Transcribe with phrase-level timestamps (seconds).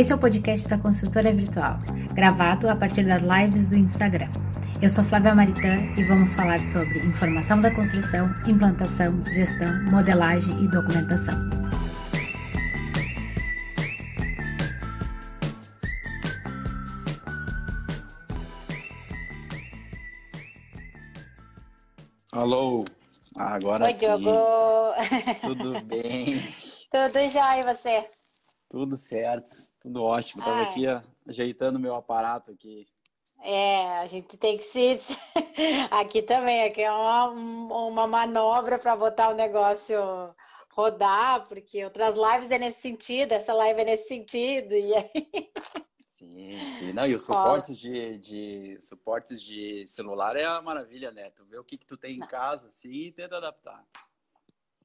[0.00, 1.76] Esse é o podcast da Consultora Virtual,
[2.14, 4.30] gravado a partir das lives do Instagram.
[4.80, 10.68] Eu sou Flávia Maritã e vamos falar sobre informação da construção, implantação, gestão, modelagem e
[10.68, 11.34] documentação.
[22.32, 22.86] Alô,
[23.36, 23.98] agora Oi, sim.
[23.98, 24.30] Diogo.
[25.42, 26.42] Tudo bem?
[26.90, 28.08] Tudo já e você?
[28.70, 30.42] Tudo certo, tudo ótimo.
[30.42, 30.64] Tava Ai.
[30.64, 32.86] aqui ó, ajeitando meu aparato aqui.
[33.42, 35.00] É, a gente tem que se.
[35.90, 39.98] Aqui também, aqui é uma, uma manobra para botar o negócio
[40.70, 44.74] rodar, porque outras lives é nesse sentido, essa live é nesse sentido.
[44.74, 45.10] E aí...
[46.16, 46.92] Sim, sim.
[46.92, 51.30] Não, e os suportes de, de suportes de celular é a maravilha, né?
[51.30, 53.84] Tu vê o que que tu tem em casa, assim, e tenta adaptar.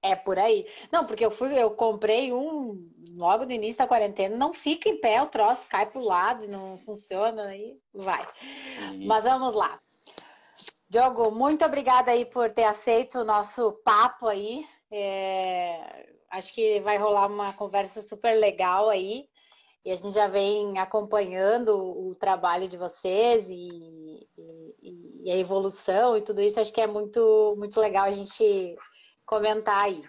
[0.06, 0.68] É por aí.
[0.92, 2.88] Não, porque eu fui, eu comprei um
[3.18, 6.78] logo no início da quarentena, não fica em pé o troço, cai pro lado, não
[6.78, 8.28] funciona, aí vai.
[8.40, 9.06] Sim.
[9.08, 9.80] Mas vamos lá.
[10.90, 14.66] Diogo, muito obrigada aí por ter aceito o nosso papo aí.
[14.92, 19.28] É, acho que vai rolar uma conversa super legal aí.
[19.84, 26.18] E a gente já vem acompanhando o trabalho de vocês e, e- e a evolução
[26.18, 26.60] e tudo isso.
[26.60, 28.76] Acho que é muito, muito legal a gente
[29.26, 30.02] comentar aí.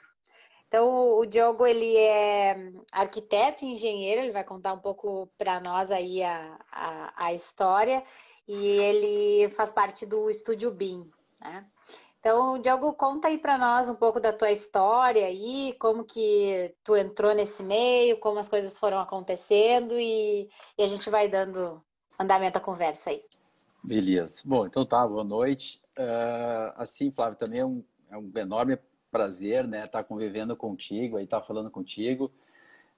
[0.69, 5.91] Então, o Diogo, ele é arquiteto e engenheiro, ele vai contar um pouco para nós
[5.91, 8.03] aí a, a, a história
[8.49, 11.09] e ele faz parte do Estúdio BIM,
[11.41, 11.67] né?
[12.19, 16.97] Então, Diogo, conta aí para nós um pouco da tua história aí, como que tu
[16.97, 21.81] entrou nesse meio, como as coisas foram acontecendo e, e a gente vai dando
[22.19, 23.23] andamento à conversa aí.
[23.81, 24.43] Beleza.
[24.45, 25.81] Bom, então tá, boa noite.
[25.97, 28.77] Ah, assim, Flávio, também é um, é um enorme
[29.17, 32.31] prazer, né, estar convivendo contigo, aí estar falando contigo.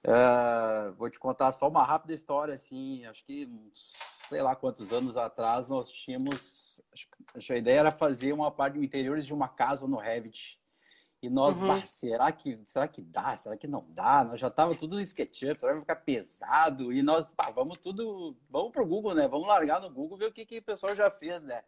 [0.05, 5.17] Ah, vou te contar só uma rápida história, assim, acho que, sei lá quantos anos
[5.17, 6.81] atrás, nós tínhamos,
[7.49, 10.59] a ideia era fazer uma parte de interiores de uma casa no Revit.
[11.21, 11.85] E nós, Uhum.
[11.85, 13.35] será que, será que dá?
[13.35, 14.23] Será que não dá?
[14.23, 16.93] Nós já tava tudo no SketchUp, será que vai ficar pesado?
[16.93, 19.27] E nós, vamos tudo, vamos pro Google, né?
[19.27, 21.61] Vamos largar no Google, ver o que, que o pessoal já fez, né?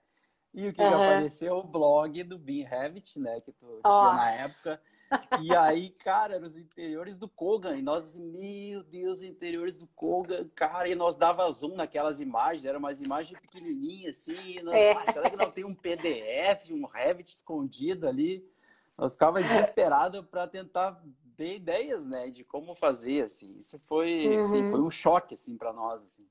[0.53, 0.97] E o que, que Aham.
[0.97, 1.55] apareceu?
[1.57, 3.39] O blog do Bin Revit, né?
[3.41, 3.99] Que tu Ó.
[3.99, 4.81] tinha na época.
[5.39, 7.77] E aí, cara, eram os interiores do Kogan.
[7.77, 10.89] E nós, meu Deus, interiores do Kogan, cara.
[10.89, 14.57] E nós dava zoom naquelas imagens, eram umas imagens pequenininhas assim.
[14.57, 14.91] E nós, É.
[14.93, 18.45] "Ah, será que não tem um PDF, um Revit escondido ali?
[18.97, 21.01] Nós ficava desesperado para tentar
[21.37, 23.57] ter ideias, né, de como fazer, assim.
[23.57, 24.69] Isso foi, assim, Uhum.
[24.69, 26.27] foi um choque, assim, para nós, assim.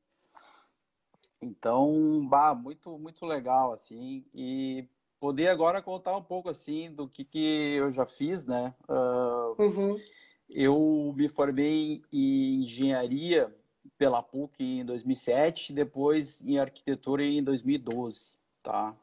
[1.43, 4.25] Então, bah, muito, muito legal, assim.
[4.35, 4.87] E
[5.19, 8.75] poder agora contar um pouco, assim, do que, que eu já fiz, né?
[8.89, 9.97] Ah, Uhum.
[10.49, 13.55] eu me formei em engenharia
[13.97, 18.31] pela PUC em 2007, depois em arquitetura em 2012,
[18.63, 18.95] tá?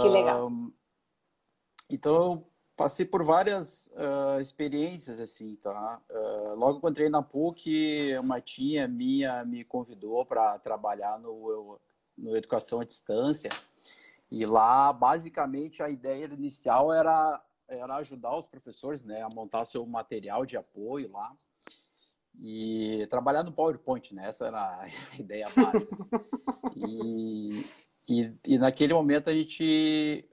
[0.00, 0.46] Que legal.
[0.48, 0.72] Ahn,
[1.90, 2.44] então
[2.76, 6.00] passei por várias ah, experiências assim, tá?
[6.10, 11.80] Ah, logo que entrei na PUC, uma tia minha me convidou para trabalhar no,
[12.16, 13.50] no Educação à Distância.
[14.30, 19.86] E lá, basicamente, a ideia inicial era, era ajudar os professores, né, a montar seu
[19.86, 21.32] material de apoio lá
[22.38, 24.28] e trabalhar no PowerPoint, né?
[24.28, 24.88] Essa era a
[25.18, 25.94] ideia básica.
[25.94, 26.06] assim.
[26.86, 27.64] E,
[28.08, 30.28] e, e naquele momento a gente, gente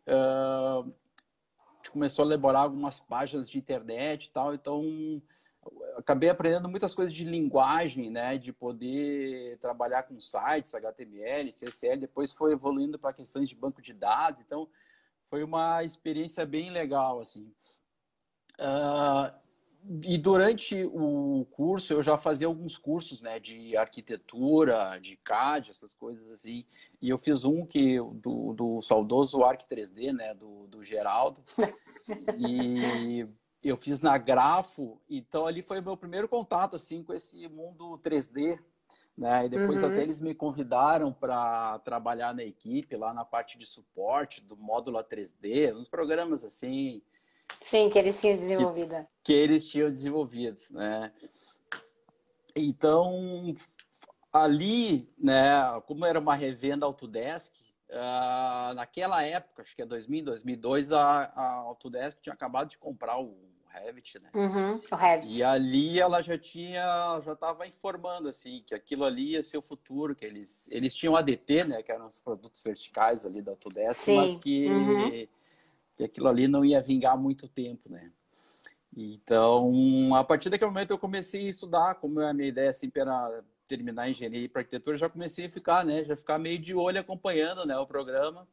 [1.94, 5.22] começou a elaborar algumas páginas de internet e tal, então
[5.96, 8.38] acabei aprendendo muitas coisas de linguagem, né?
[8.38, 13.94] De poder trabalhar com sites, HTML, CSL, depois foi evoluindo para questões de banco de
[13.94, 14.68] dados, então
[15.30, 17.54] foi uma experiência bem legal, assim.
[18.60, 19.34] Ah,
[20.02, 25.94] e durante o curso eu já fazia alguns cursos, né, de arquitetura, de CAD, essas
[25.94, 26.66] coisas assim.
[27.02, 31.42] E eu fiz um que do, do saudoso Arc 3D, né, do, do Geraldo.
[32.38, 33.28] E
[33.64, 37.98] eu fiz na Grafo, então ali foi o meu primeiro contato assim com esse mundo
[38.00, 38.60] 3D,
[39.18, 39.46] né?
[39.46, 39.90] E depois Uhum.
[39.90, 44.98] até eles me convidaram para trabalhar na equipe lá na parte de suporte do módulo
[44.98, 47.02] A3D, uns programas assim
[47.62, 49.08] Sim, que eles tinham desenvolvido.
[49.24, 51.12] que eles tinham desenvolvidos, né?
[52.56, 53.54] Então,
[54.32, 57.54] ali, né, como era uma revenda Autodesk,
[57.92, 63.20] ah, naquela época, acho que é 2000, 2002, a, a Autodesk tinha acabado de comprar
[63.20, 63.36] o
[63.68, 64.30] Revit, né?
[64.34, 65.38] Uhum, o Revit.
[65.38, 69.62] E ali ela já tinha, já estava informando assim que aquilo ali ia ser o
[69.62, 74.06] futuro, que eles, eles tinham ADT, né, que eram os produtos verticais ali da Autodesk,
[74.06, 75.28] Sim, mas que, uhum.
[75.96, 78.12] Que aquilo ali não ia vingar muito tempo, né?
[78.96, 83.44] Então, a partir daquele momento eu comecei a estudar, como a minha ideia sempre era
[83.68, 86.04] terminar a engenharia para arquitetura, já comecei a ficar, né?
[86.04, 87.76] Já ficar meio de olho acompanhando, né?
[87.78, 88.48] O programa.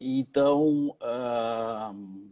[0.00, 2.28] Então, uh,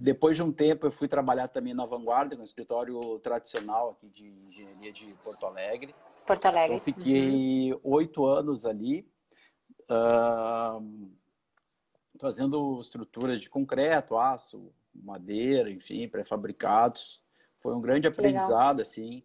[0.00, 4.26] depois de um tempo, eu fui trabalhar também na Vanguarda, um escritório tradicional aqui de
[4.48, 5.94] engenharia de Porto Alegre.
[6.26, 6.76] Porto Alegre.
[6.76, 7.80] Então, fiquei uhum.
[7.84, 8.28] oito uhum.
[8.28, 9.06] anos ali,
[9.90, 10.82] uh,
[12.18, 17.20] fazendo estruturas de concreto, aço, madeira, enfim, pré-fabricados.
[17.60, 19.22] Foi um grande aprendizado, assim.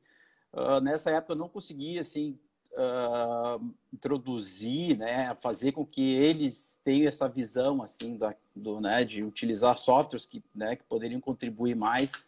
[0.51, 2.39] Uh, nessa época eu não conseguia, assim,
[2.73, 9.23] uh, introduzir, né, fazer com que eles tenham essa visão assim da, do, né, de
[9.23, 12.27] utilizar softwares que, né, que poderiam contribuir mais,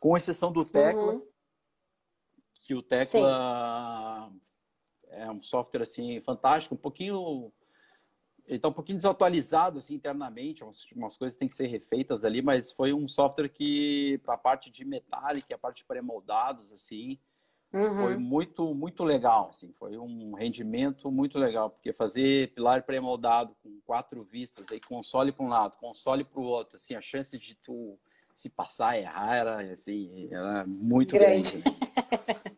[0.00, 1.26] com exceção do Tecla, uhum.
[2.62, 4.40] que o Tecla Sim.
[5.10, 7.52] é um software assim fantástico, um pouquinho
[8.48, 12.42] ele está um pouquinho desatualizado assim internamente, umas, umas coisas têm que ser refeitas ali,
[12.42, 17.18] mas foi um software que para a parte de metálica, a parte de pré-moldados assim,
[17.72, 17.98] Uhum.
[17.98, 23.78] Foi muito, muito legal, assim, foi um rendimento muito legal, porque fazer pilar pré-moldado com
[23.84, 27.54] quatro vistas, aí console para um lado, console para o outro, assim, a chance de
[27.56, 27.98] tu
[28.34, 31.58] se passar errar era, assim, era muito grande.
[31.58, 31.78] grande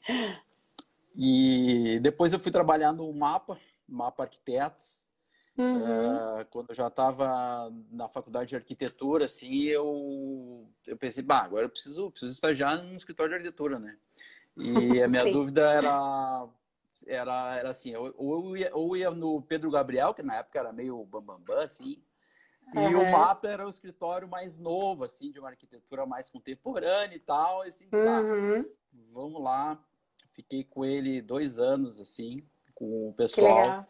[0.08, 0.40] né?
[1.16, 3.58] e depois eu fui trabalhar no Mapa,
[3.88, 5.10] Mapa Arquitetos,
[5.61, 6.41] uhum.
[6.41, 11.67] uh, quando eu já estava na faculdade de arquitetura, assim, eu, eu pensei, bah, agora
[11.67, 13.97] eu preciso, preciso estagiar num escritório de arquitetura, né?
[14.57, 14.67] E
[15.03, 16.47] a minha dúvida era,
[17.07, 20.73] era, era assim, ou, ou, ia, ou ia no Pedro Gabriel, que na época era
[20.73, 22.03] meio bambambam, bam, bam, assim,
[22.75, 27.21] e o MAPA era o escritório mais novo, assim, de uma arquitetura mais contemporânea e
[27.21, 27.65] tal.
[27.65, 28.65] E assim, tá, uhum.
[29.12, 29.83] vamos lá.
[30.33, 33.87] Fiquei com ele dois anos, assim, com o pessoal.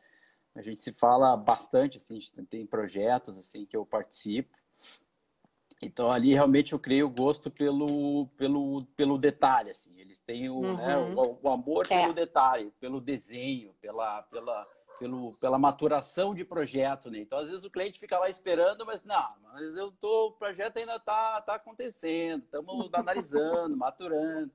[0.55, 4.59] A gente se fala bastante, assim, a gente tem projetos, assim, que eu participo.
[5.83, 9.99] Então ali realmente eu criei o gosto pelo, pelo, pelo detalhe, assim.
[9.99, 11.15] Eles têm o, né, uhum.
[11.15, 12.03] né, o, o amor é.
[12.03, 14.69] pelo detalhe, pelo desenho, pela, pela,
[14.99, 17.19] pelo, pela maturação de projeto, né?
[17.21, 20.77] Então às vezes o cliente fica lá esperando, mas não, mas eu tô, o projeto
[20.77, 24.53] ainda tá, tá acontecendo, estamos analisando, maturando.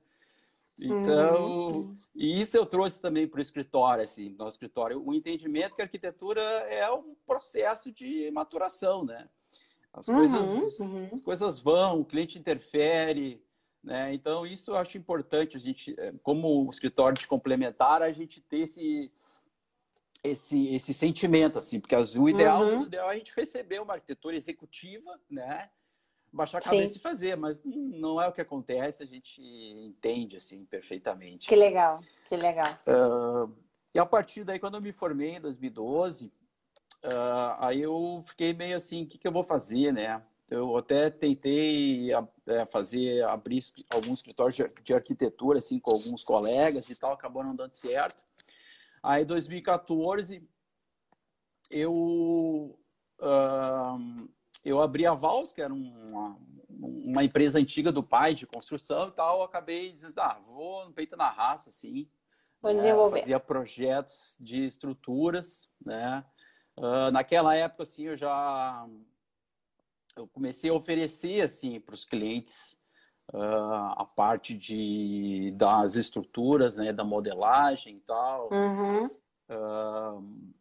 [0.78, 1.96] Então, uhum.
[2.14, 5.86] e isso eu trouxe também para o escritório, assim, no escritório, o entendimento que a
[5.86, 9.26] arquitetura é um processo de maturação, né?
[9.92, 11.04] As uhum, coisas, uhum.
[11.04, 13.42] As coisas vão, o cliente interfere,
[13.82, 14.12] né?
[14.12, 18.58] Então, isso eu acho importante, a gente, eh, como escritório de complementar, a gente ter
[18.58, 19.10] esse,
[20.22, 22.82] esse, esse sentimento, assim, porque o ideal, uhum.
[22.82, 25.70] o ideal é a gente receber uma arquitetura executiva, né?
[26.32, 26.98] Baixar a cabeça Sim.
[26.98, 31.48] e fazer, mas não é o que acontece, a gente entende, assim, perfeitamente.
[31.48, 32.72] Que legal, que legal.
[32.86, 33.52] Uh,
[33.94, 36.30] e a partir daí, quando eu me formei em 2012,
[37.06, 40.20] Uh, aí eu fiquei meio assim, o que, que eu vou fazer, né?
[40.48, 42.10] Eu até tentei
[42.46, 47.54] é, fazer, abrir alguns escritórios de arquitetura, assim, com alguns colegas e tal, acabou não
[47.54, 48.24] dando certo.
[49.02, 50.42] Aí, em 2014,
[51.68, 52.78] eu,
[53.20, 54.28] uh,
[54.66, 56.36] eu abri a Vals, que era uma,
[56.68, 61.16] uma empresa antiga do pai de construção e tal, acabei dizendo, ah, vou no peito
[61.16, 62.10] na raça, assim.
[62.60, 63.18] Vou desenvolver.
[63.18, 66.24] É, fazia projetos de estruturas, né?
[66.76, 68.86] Uh, naquela época, assim, eu já
[70.16, 72.76] eu comecei a oferecer assim para os clientes
[73.32, 78.50] uh, a parte de das estruturas, né, da modelagem e tal.
[78.52, 79.06] Uhum.
[79.48, 80.52] Uh,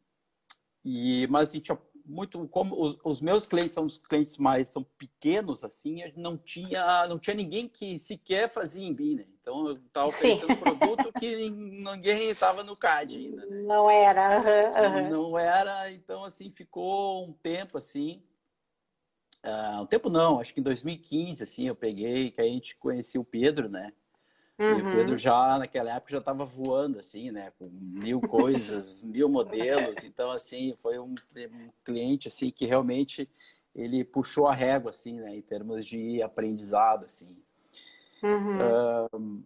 [0.83, 4.83] e mas assim, tinha muito como os, os, meus clientes são os clientes mais são
[4.83, 9.25] pequenos assim, não tinha não tinha ninguém que sequer fazia em né?
[9.41, 13.45] Então eu estava oferecendo um produto que ninguém estava no CAD ainda.
[13.45, 13.61] Né?
[13.63, 14.39] Não era.
[14.39, 15.09] Uhum, uhum.
[15.09, 18.23] Não era, então assim ficou um tempo assim.
[19.43, 23.21] Uh, um tempo não, acho que em 2015 assim eu peguei que a gente conhecia
[23.21, 23.93] o Pedro, né?
[24.57, 24.79] Uhum.
[24.79, 24.91] E o.
[24.91, 27.51] Pedro já, naquela época, já estava voando, assim, né?
[27.59, 30.03] Com mil coisas, mil modelos.
[30.03, 33.29] Então, assim, foi um, um, cliente, assim, que realmente
[33.73, 35.35] ele puxou a régua, assim, né?
[35.35, 37.37] Em termos de aprendizado, assim.
[38.23, 39.43] Uhum.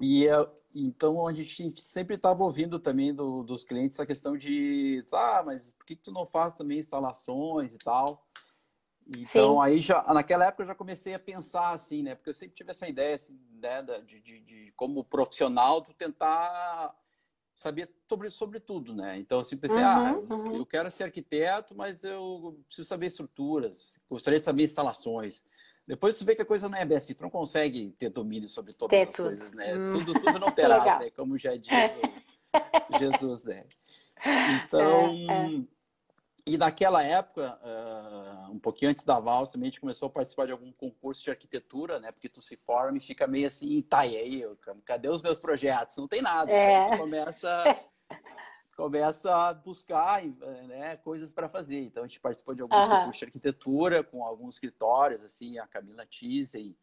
[0.00, 0.26] e
[0.74, 5.72] então a gente sempre estava ouvindo também do, dos clientes essa questão de ah, mas
[5.72, 8.24] por que, que tu não faz também instalações e tal?
[9.06, 9.60] Então, Sim.
[9.60, 12.14] aí já, naquela época eu já comecei a pensar assim, né?
[12.14, 13.82] Porque eu sempre tive essa ideia, assim, né?
[13.82, 16.94] De, de, de como profissional, tu tentar
[17.54, 19.18] saber sobre, sobre tudo, né?
[19.18, 20.56] Então, assim, pensei, uhum, ah, uhum.
[20.56, 25.44] eu quero ser arquiteto, mas eu preciso saber estruturas, gostaria de saber instalações.
[25.86, 28.48] Depois tu vê que a coisa não é bem assim, tu não consegue ter domínio
[28.48, 29.26] sobre todas ter as tudo.
[29.26, 29.76] coisas, né?
[29.76, 29.90] Hum.
[29.90, 31.10] Tudo, tudo não terás, né?
[31.10, 31.70] Como já diz
[32.88, 33.66] o Jesus, né?
[34.66, 35.62] Então, é, é.
[36.46, 40.44] E naquela época, uh, um pouquinho antes da Vals, também a gente começou a participar
[40.44, 42.12] de algum concurso de arquitetura, né?
[42.12, 44.44] Porque tu se forma e fica meio assim, tá, aí,
[44.84, 45.96] cadê os meus projetos?
[45.96, 46.52] Não tem nada.
[46.52, 46.92] É.
[46.92, 47.64] Aí começa,
[48.76, 51.80] começa a buscar né, coisas para fazer.
[51.80, 56.04] Então, a gente participou de alguns concursos de arquitetura com alguns escritórios, assim, a Camila
[56.04, 56.76] Tisen,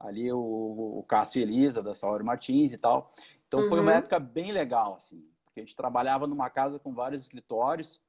[0.00, 3.14] ali o, o Cássio Elisa, da Saúde Martins e tal.
[3.46, 3.68] Então, uhum.
[3.68, 3.98] foi uma uhum.
[3.98, 8.00] época bem legal, assim, porque a gente trabalhava numa casa com vários escritórios,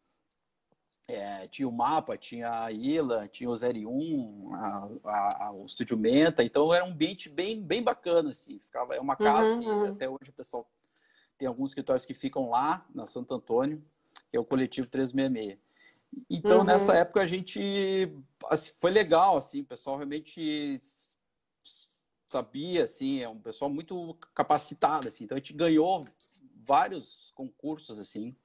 [1.07, 5.97] é, tinha o Mapa, tinha a Ila, tinha o 01, a, a, a, o Estúdio
[5.97, 8.59] Menta, então era um ambiente bem, bem bacana, assim.
[8.59, 9.85] Ficava, é uma casa uhum, que uhum.
[9.85, 10.69] até hoje o pessoal
[11.37, 13.81] tem alguns escritórios que ficam lá, na Santo Antônio,
[14.29, 15.57] que é o Coletivo 366.
[16.29, 16.63] Então, uhum.
[16.65, 18.11] nessa época, a gente...
[18.49, 20.79] Assim, foi legal, assim, o pessoal realmente
[22.29, 25.23] sabia, assim, é um pessoal muito capacitado, assim.
[25.23, 26.05] Então, a gente ganhou
[26.65, 28.35] vários concursos, assim,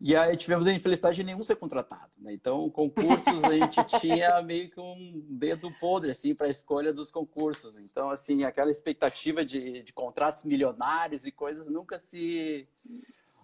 [0.00, 2.12] e aí tivemos a infelicidade de nenhum ser contratado.
[2.20, 2.32] Né?
[2.32, 7.10] Então, concursos a gente tinha meio que um dedo podre assim para a escolha dos
[7.10, 7.76] concursos.
[7.78, 12.68] Então, assim, aquela expectativa de, de contratos milionários e coisas nunca se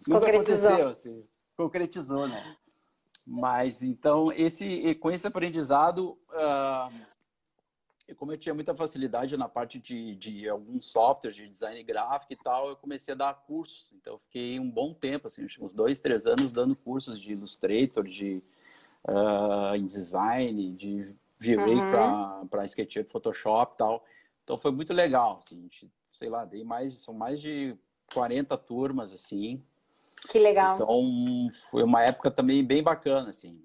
[0.07, 2.57] nunca aconteceu, assim, concretizou, né?
[3.27, 6.93] Mas então esse com esse aprendizado uh,
[8.07, 12.33] e como eu tinha muita facilidade na parte de, de alguns softwares de design gráfico
[12.33, 13.91] e tal, eu comecei a dar cursos.
[13.95, 18.05] Então, eu fiquei um bom tempo, assim, uns dois, três anos dando cursos de Illustrator,
[18.05, 18.43] de
[19.09, 22.47] uh, InDesign, de virei uhum.
[22.49, 24.05] para SketchUp, Photoshop e tal.
[24.43, 27.75] Então, foi muito legal, assim, gente, sei lá, dei mais, são mais de
[28.13, 29.63] 40 turmas, assim.
[30.29, 30.75] Que legal.
[30.75, 33.64] Então, foi uma época também bem bacana, assim.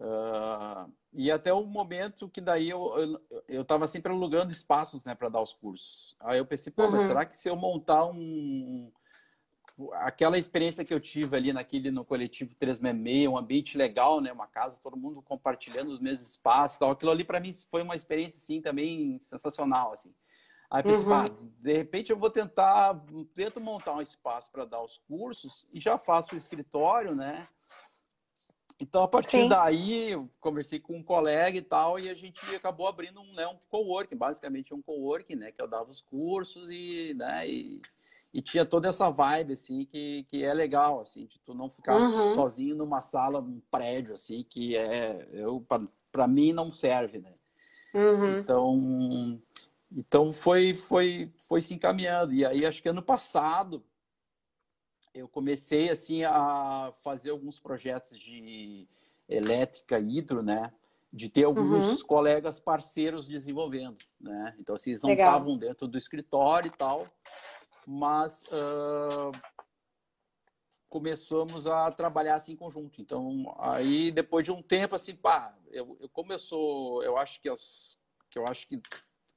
[0.00, 5.28] Uh, e até o momento que daí eu eu estava sempre alugando espaços né para
[5.28, 6.90] dar os cursos aí eu pensei pô uhum.
[6.90, 8.90] mas será que se eu montar um
[10.00, 14.48] aquela experiência que eu tive ali naquele no coletivo 366 um ambiente legal né uma
[14.48, 18.38] casa todo mundo compartilhando os mesmos espaços tal aquilo ali para mim foi uma experiência
[18.38, 20.12] assim também sensacional assim
[20.68, 21.52] aí pensei uhum.
[21.60, 23.00] de repente eu vou tentar
[23.32, 27.46] tento montar um espaço para dar os cursos e já faço o escritório né
[28.78, 29.48] então, a partir Sim.
[29.48, 33.46] daí, eu conversei com um colega e tal, e a gente acabou abrindo um, né,
[33.46, 37.80] um coworking, basicamente um coworking, né, que eu dava os cursos e, né, e,
[38.32, 41.96] e tinha toda essa vibe, assim, que, que é legal, assim, de tu não ficar
[41.96, 42.34] uhum.
[42.34, 45.64] sozinho numa sala, num prédio, assim, que é, eu,
[46.10, 47.32] para mim não serve, né.
[47.94, 48.38] Uhum.
[48.38, 49.40] Então,
[49.92, 52.34] então foi, foi, foi se encaminhando.
[52.34, 53.84] E aí, acho que ano passado,
[55.14, 58.88] eu comecei assim a fazer alguns projetos de
[59.28, 60.72] elétrica hidro, né?
[61.12, 62.06] De ter alguns uhum.
[62.06, 64.56] colegas parceiros desenvolvendo, né?
[64.58, 67.06] Então, assim, eles não estavam dentro do escritório e tal,
[67.86, 69.30] mas uh,
[70.88, 73.00] começamos a trabalhar assim em conjunto.
[73.00, 77.40] Então, aí depois de um tempo, assim, pá, eu, eu como eu sou, eu acho
[77.40, 77.96] que, as,
[78.28, 78.82] que eu acho que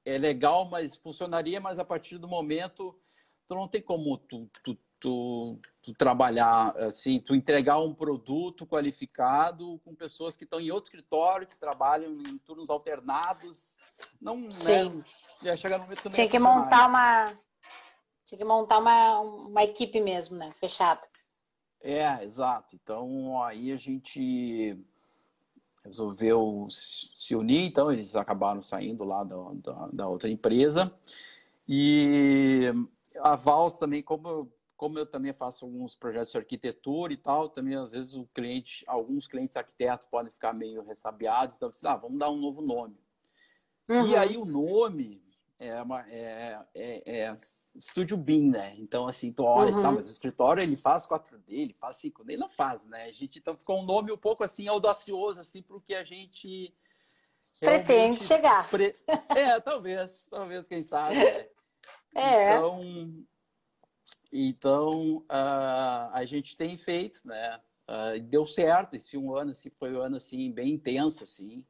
[0.04, 3.00] é legal, mas funcionaria, mas a partir do momento
[3.48, 9.80] tu não tem como tu, tu tu, tu, trabalhar assim, tu entregar um produto qualificado
[9.84, 13.78] com pessoas que estão em outro escritório, que trabalham em turnos alternados.
[14.22, 15.04] Não, né, Sim.
[15.42, 15.56] né?
[15.56, 17.34] Chegar no momento que Tinha que montar uma
[18.26, 20.52] tinha que montar uma, uma equipe mesmo, né?
[20.60, 21.02] Fechada.
[21.82, 22.76] É, exato.
[22.76, 24.78] Então aí a gente
[25.86, 30.94] resolveu se unir, então eles acabaram saindo lá da, da, da outra empresa.
[31.66, 32.66] E
[33.22, 37.76] a Vals também, como como eu também faço alguns projetos de arquitetura e tal, também
[37.76, 42.20] às vezes o cliente, alguns clientes arquitetos podem ficar meio ressabiados, então assim, ah, vamos
[42.20, 42.96] dar um novo nome.
[43.90, 44.08] Uhum.
[44.08, 45.28] E aí o nome
[45.60, 47.38] é, uma, é, é, é
[47.76, 48.76] Estúdio BIM, né?
[48.78, 49.82] Então, assim, tu olha, uhum.
[49.82, 53.06] tá, mas o escritório ele faz 4D, ele faz 5D, ele não faz, né?
[53.06, 56.04] A gente, então ficou um nome um pouco assim audacioso, assim, para o que a
[56.04, 56.74] gente
[57.60, 58.70] pretende chegar.
[58.70, 58.96] Pre...
[59.36, 61.16] É, talvez, talvez, quem sabe.
[61.16, 61.48] Né?
[62.16, 62.56] É.
[62.56, 62.82] Então,
[64.32, 67.60] então, uh, a gente tem feito, né?
[67.90, 71.66] Uh, deu certo esse um ano, assim, foi um ano assim bem intenso, assim.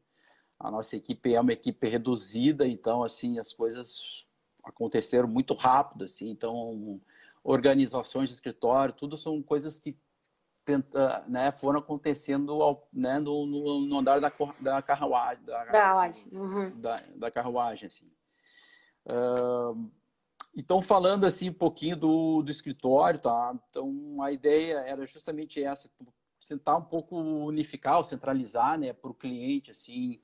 [0.60, 4.26] A nossa equipe é uma equipe reduzida, então assim as coisas
[4.64, 6.30] aconteceram muito rápido, assim.
[6.30, 7.00] Então,
[7.44, 9.96] organizações de escritório, tudo são coisas que
[10.66, 15.72] tenta, né, foram acontecendo ao, né, no, no, no, andar da, da carruagem, da, da,
[16.34, 16.82] uhum.
[16.82, 18.12] da, da carruagem, assim.
[19.06, 19.90] Uh,
[20.58, 23.56] então, falando assim um pouquinho do, do escritório, tá?
[23.70, 25.90] Então, a ideia era justamente essa,
[26.48, 30.20] tentar um pouco unificar centralizar, né, para o cliente, assim,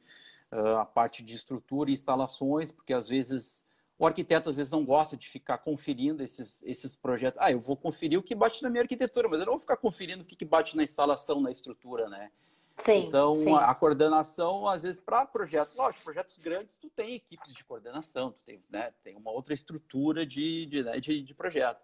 [0.80, 3.64] a parte de estrutura e instalações, porque às vezes
[3.98, 7.40] O arquiteto às vezes não gosta de ficar conferindo esses, esses projetos.
[7.42, 9.78] Ah, eu vou conferir o que bate na minha arquitetura, mas eu não vou ficar
[9.78, 12.32] conferindo o que bate na instalação, na estrutura, né?
[12.76, 13.54] Sim, então, sim.
[13.54, 18.40] a coordenação, às vezes, para projetos, lógico, projetos grandes, tu tem equipes de coordenação, tu
[18.46, 21.82] tem, né, tem uma outra estrutura de, de, né, de, de projeto.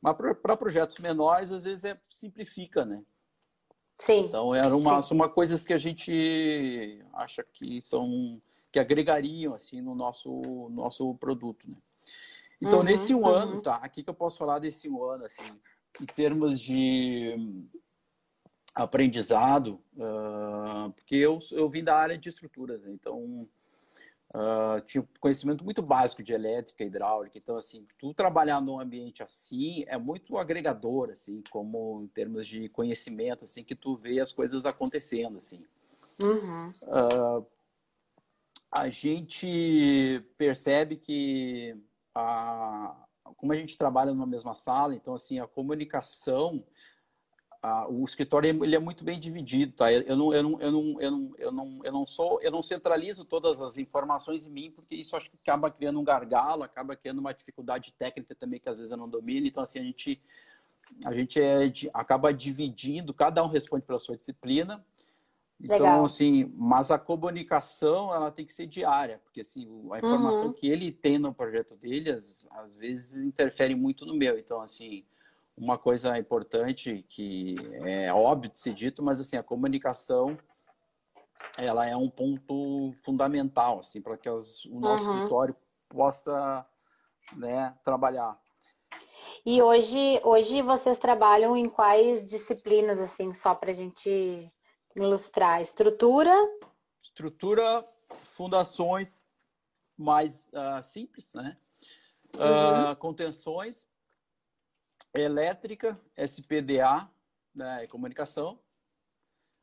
[0.00, 3.02] Mas para projetos menores, às vezes, é, simplifica, né?
[3.98, 4.26] Sim.
[4.26, 8.40] Então, eram uma, são uma coisas que a gente acha que são
[8.72, 11.76] que agregariam assim no nosso nosso produto, né?
[12.60, 13.26] Então, Uhum, nesse um uhum.
[13.26, 13.76] ano, tá?
[13.76, 15.44] Aqui que eu posso falar desse um ano, assim,
[16.00, 17.66] em termos de
[18.74, 22.90] aprendizado, ah, porque eu, eu vim da área de estruturas, né?
[22.90, 23.48] então
[24.32, 29.84] ah, tinha conhecimento muito básico de elétrica, hidráulica, então assim, tu trabalhar num ambiente assim
[29.86, 34.66] é muito agregador, assim, como em termos de conhecimento, assim, que tu vê as coisas
[34.66, 35.64] acontecendo, assim.
[36.20, 36.72] Uhum.
[38.70, 41.76] A gente percebe que
[42.12, 46.64] a, como a gente trabalha numa mesma sala, então assim, a comunicação
[47.88, 49.90] o escritório ele é muito bem dividido, tá?
[49.90, 52.62] Eu não, eu não, eu não, eu não, eu não, eu não sou, eu não
[52.62, 56.94] centralizo todas as informações em mim, porque isso acho que acaba criando um gargalo, acaba
[56.94, 59.46] criando uma dificuldade técnica também que às vezes eu não domino.
[59.46, 60.20] Então assim a gente,
[61.06, 64.84] a gente é, acaba dividindo, cada um responde pela sua disciplina.
[65.58, 66.04] Então Legal.
[66.04, 70.54] assim, mas a comunicação ela tem que ser diária, porque assim a informação Uhum.
[70.54, 74.38] que ele tem no projeto dele às, às vezes interfere muito no meu.
[74.38, 75.04] Então assim
[75.56, 80.36] uma coisa importante que é óbvio de ser dito, mas assim a comunicação
[81.56, 85.16] ela é um ponto fundamental assim para que as- o nosso Uhum.
[85.16, 85.56] escritório
[85.88, 86.66] possa
[87.36, 88.38] né, trabalhar.
[89.46, 94.50] E hoje, hoje vocês trabalham em quais disciplinas, assim, só para a gente
[94.94, 95.60] ilustrar?
[95.62, 96.32] Estrutura?
[97.02, 99.24] Estrutura, fundações
[99.96, 101.56] mais ah, simples, né?
[102.38, 103.88] Ah, contenções,
[105.14, 107.08] elétrica, SPDA,
[107.54, 108.58] né, comunicação,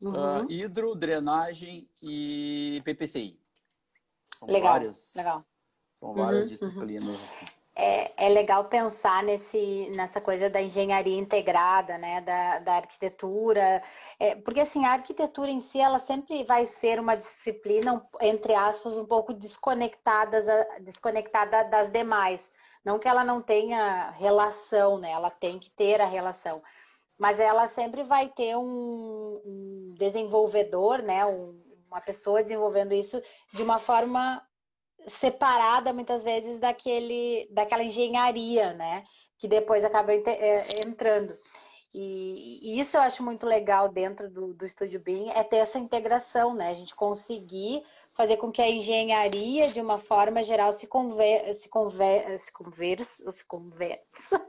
[0.01, 0.15] Uhum.
[0.15, 3.39] Ah, hidro, drenagem e PPCI.
[4.35, 5.45] São Legal, várias, legal.
[5.93, 7.15] São várias Uhum, disciplinas.
[7.21, 7.45] Assim.
[7.75, 13.83] É, é legal pensar nesse, nessa coisa da engenharia integrada, né, da, da arquitetura,
[14.19, 18.97] É, porque assim, a arquitetura em si, ela sempre vai ser uma disciplina, entre aspas,
[18.97, 22.49] um pouco desconectada, desconectada das demais.
[22.83, 26.61] Não que ela não tenha relação, né, ela tem que ter a relação,
[27.17, 33.21] mas ela sempre vai ter um, um desenvolvedor, né, um- uma pessoa desenvolvendo isso
[33.53, 34.41] de uma forma
[35.07, 39.03] separada muitas vezes daquele, daquela engenharia, né?
[39.37, 41.37] Que depois acaba é, entrando.
[41.93, 45.77] E, e isso eu acho muito legal dentro do, do Estúdio BIM, é ter essa
[45.77, 46.69] integração, né?
[46.69, 51.69] A gente conseguir fazer com que a engenharia, de uma forma geral, se, conver, se,
[51.69, 54.45] conver, se conversa, se conversa,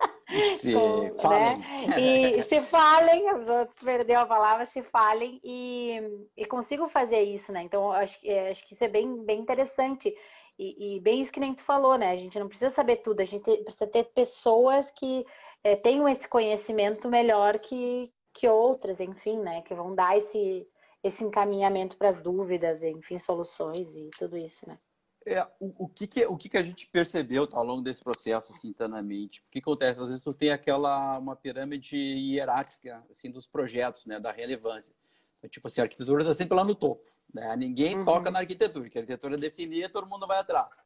[0.59, 1.59] Se com- falem.
[1.59, 1.87] né?
[1.99, 7.53] E se falem, os outros perdeu a palavra, se falem e, e consigam fazer isso,
[7.53, 7.63] né?
[7.63, 10.15] Então, acho, que- é, acho que isso é bem, bem interessante.
[10.59, 12.11] E, e bem isso que nem tu falou, né?
[12.11, 15.25] A gente não precisa saber tudo, a gente precisa ter pessoas que
[15.65, 19.63] é, tenham esse conhecimento melhor que, que outras, enfim, né?
[19.63, 20.67] Que vão dar esse,
[21.03, 24.79] esse encaminhamento para as dúvidas, enfim, soluções e tudo isso, né?
[25.25, 28.03] É, o, o, que, que, o que, que a gente percebeu tá, ao longo desse
[28.03, 29.41] processo assim, internamente?
[29.41, 30.01] O que acontece?
[30.01, 34.93] Às vezes tu tem aquela uma pirâmide hierárquica assim, dos projetos, né, da relevância.
[35.39, 37.09] Então, tipo assim, a arquitetura está sempre lá no topo.
[37.33, 37.55] Né?
[37.57, 38.05] Ninguém Uhum.
[38.05, 40.83] toca na arquitetura, que a arquitetura é definida, todo mundo vai atrás.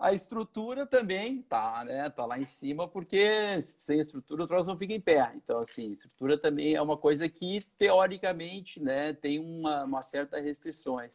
[0.00, 2.08] A estrutura também tá, né?
[2.08, 5.30] Tá lá em cima, porque sem estrutura o troço não fica em pé.
[5.36, 11.10] Então, assim, estrutura também é uma coisa que, teoricamente, né, tem uma, uma certa restrições.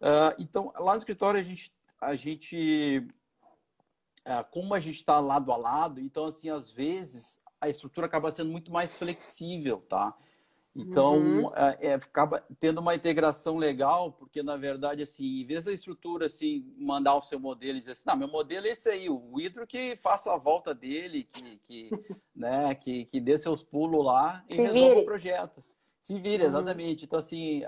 [0.00, 3.06] Ah, então, lá no escritório, a gente, a gente
[4.24, 8.32] ah, como a gente está lado a lado, então, assim, às vezes, a estrutura acaba
[8.32, 10.16] sendo muito mais flexível, tá?
[10.74, 11.52] Então, Uhum.
[11.56, 16.26] é, é, acaba tendo uma integração legal, porque, na verdade, assim, em vez da estrutura,
[16.26, 19.40] assim, mandar o seu modelo e dizer assim, não, meu modelo é esse aí, o
[19.40, 21.90] hidro que faça a volta dele, que, que,
[22.34, 25.00] né, que, que dê seus pulos lá e Se resolva vire.
[25.00, 25.64] o projeto.
[26.00, 26.50] Se vira, Uhum.
[26.50, 27.04] exatamente.
[27.04, 27.62] Então, assim,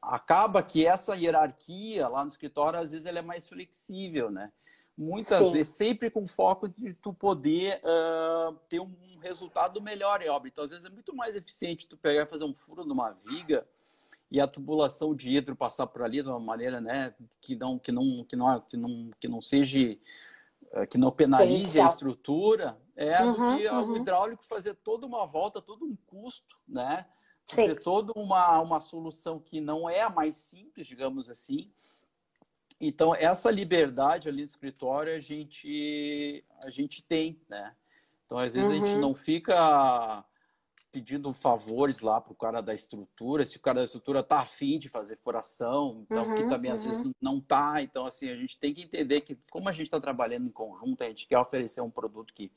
[0.00, 4.52] acaba que essa hierarquia lá no escritório, às vezes, ela é mais flexível, né?
[4.96, 5.54] Muitas Sim.
[5.54, 10.48] vezes, sempre com foco de tu poder ah, ter um resultado melhor em obra.
[10.48, 13.66] Então, às vezes, é muito mais eficiente tu pegar e fazer um furo numa viga
[14.30, 17.92] e a tubulação de hidro passar por ali de uma maneira, né, que não, que
[17.92, 19.96] não, que não, que não, que não seja,
[20.72, 23.92] ah, que não penalize a estrutura, é Uhum, do que uhum.
[23.92, 27.06] o hidráulico fazer toda uma volta, todo um custo, né?
[27.46, 27.66] Sim.
[27.66, 31.70] ter toda uma, uma solução que não é a mais simples, digamos assim,
[32.80, 37.74] então, essa liberdade ali no escritório a gente, a gente tem, né?
[38.24, 38.74] Então, às vezes, uhum.
[38.74, 39.00] a gente uhum.
[39.00, 40.24] não fica
[40.94, 44.78] pedindo favores lá para o cara da estrutura, se o cara da estrutura tá afim
[44.78, 46.76] de fazer furação, então uhum, que também uhum.
[46.76, 47.12] às vezes uhum.
[47.20, 50.46] não tá, então assim, a gente tem que entender que como a gente está trabalhando
[50.46, 52.52] em conjunto, a gente quer oferecer um produto que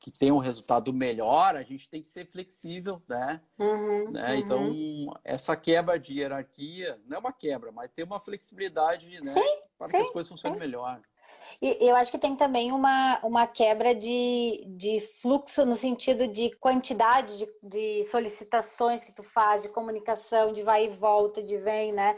[0.00, 3.40] que tem um resultado melhor, a gente tem que ser flexível, né?
[3.58, 4.32] Uhum, né?
[4.32, 4.38] Uhum.
[4.38, 9.30] Então, essa quebra de hierarquia, não é uma quebra, mas tem uma flexibilidade, né?
[9.30, 10.64] Sim, para sim, que as coisas funcionem sim.
[10.64, 11.00] melhor.
[11.60, 16.50] E eu acho que tem também uma, uma quebra de, de fluxo no sentido de
[16.56, 21.92] quantidade de, de solicitações que tu faz, de comunicação, de vai e volta, de vem,
[21.92, 22.16] né?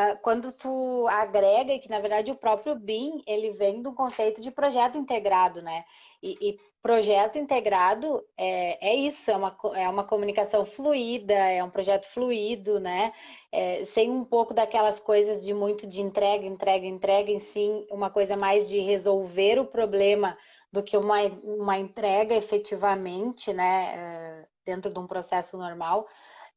[0.00, 4.48] Ah, quando tu agrega, que na verdade o próprio BIM, ele vem do conceito de
[4.48, 5.84] projeto integrado, né?
[6.22, 11.70] E, e projeto integrado é, é isso, é uma, é uma comunicação fluida, é um
[11.70, 13.12] projeto fluido, né?
[13.50, 18.08] É, sem um pouco daquelas coisas de muito de entrega, entrega, entrega, em sim, uma
[18.08, 20.38] coisa mais de resolver o problema
[20.72, 23.94] do que uma, uma entrega efetivamente, né?
[23.96, 26.06] É, dentro de um processo normal.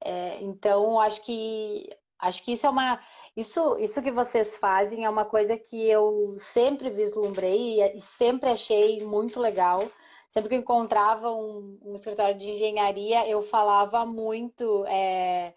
[0.03, 1.89] É, então, acho que
[2.21, 2.99] acho que isso é uma
[3.35, 9.01] isso, isso que vocês fazem é uma coisa que eu sempre vislumbrei e sempre achei
[9.03, 9.89] muito legal.
[10.29, 14.85] Sempre que eu encontrava um, um escritório de engenharia, eu falava muito.
[14.87, 15.53] É,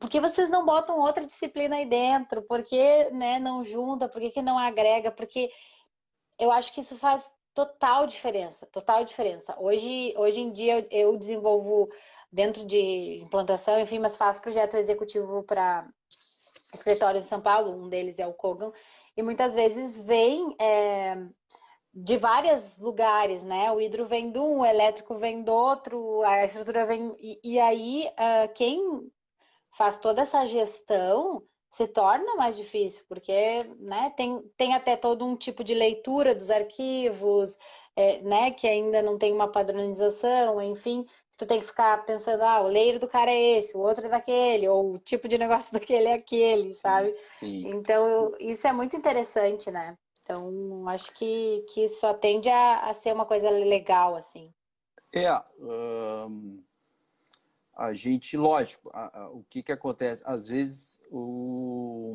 [0.00, 2.42] por que vocês não botam outra disciplina aí dentro?
[2.42, 4.08] Por que né, não junta?
[4.08, 5.10] Por que, que não agrega?
[5.10, 5.50] Porque
[6.38, 9.56] eu acho que isso faz total diferença, total diferença.
[9.58, 11.88] Hoje, hoje em dia eu desenvolvo
[12.36, 15.88] dentro de implantação, enfim, mas faço projeto executivo para
[16.74, 18.70] escritórios em São Paulo, um deles é o Kogan,
[19.16, 21.16] e muitas vezes vem é,
[21.94, 23.72] de vários lugares, né?
[23.72, 27.16] O hidro vem de um, o elétrico vem do outro, a estrutura vem.
[27.18, 29.10] E, e aí, uh, quem
[29.70, 35.36] faz toda essa gestão se torna mais difícil, porque né, tem, tem até todo um
[35.36, 37.56] tipo de leitura dos arquivos,
[37.94, 42.60] é, né, que ainda não tem uma padronização, enfim, tu tem que ficar pensando, ah,
[42.62, 45.72] o leiro do cara é esse, o outro é daquele, ou o tipo de negócio
[45.72, 47.14] daquele é aquele, sabe?
[47.32, 48.48] Sim, sim, então, sim.
[48.48, 49.96] isso é muito interessante, né?
[50.22, 54.52] Então, acho que, que só tende a, a ser uma coisa legal, assim.
[55.14, 55.28] É,
[57.76, 60.22] a gente, lógico, a, a, o que que acontece?
[60.26, 62.12] Às vezes, o,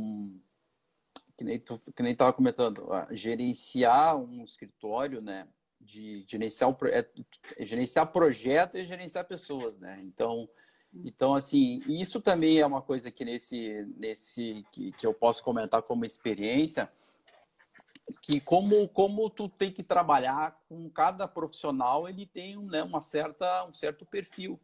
[1.38, 5.48] que nem tu, que nem estava comentando, gerenciar um escritório, né?
[5.84, 7.06] De gerenciar, um, é,
[7.58, 10.00] é gerenciar projeto e gerenciar pessoas, né?
[10.04, 10.48] Então,
[10.94, 15.82] então, assim, isso também é uma coisa que nesse, nesse que, que eu posso comentar
[15.82, 16.92] como experiência,
[18.22, 23.66] que como, como tu tem que trabalhar com cada profissional, ele tem né, uma certa,
[23.66, 24.60] um certo perfil.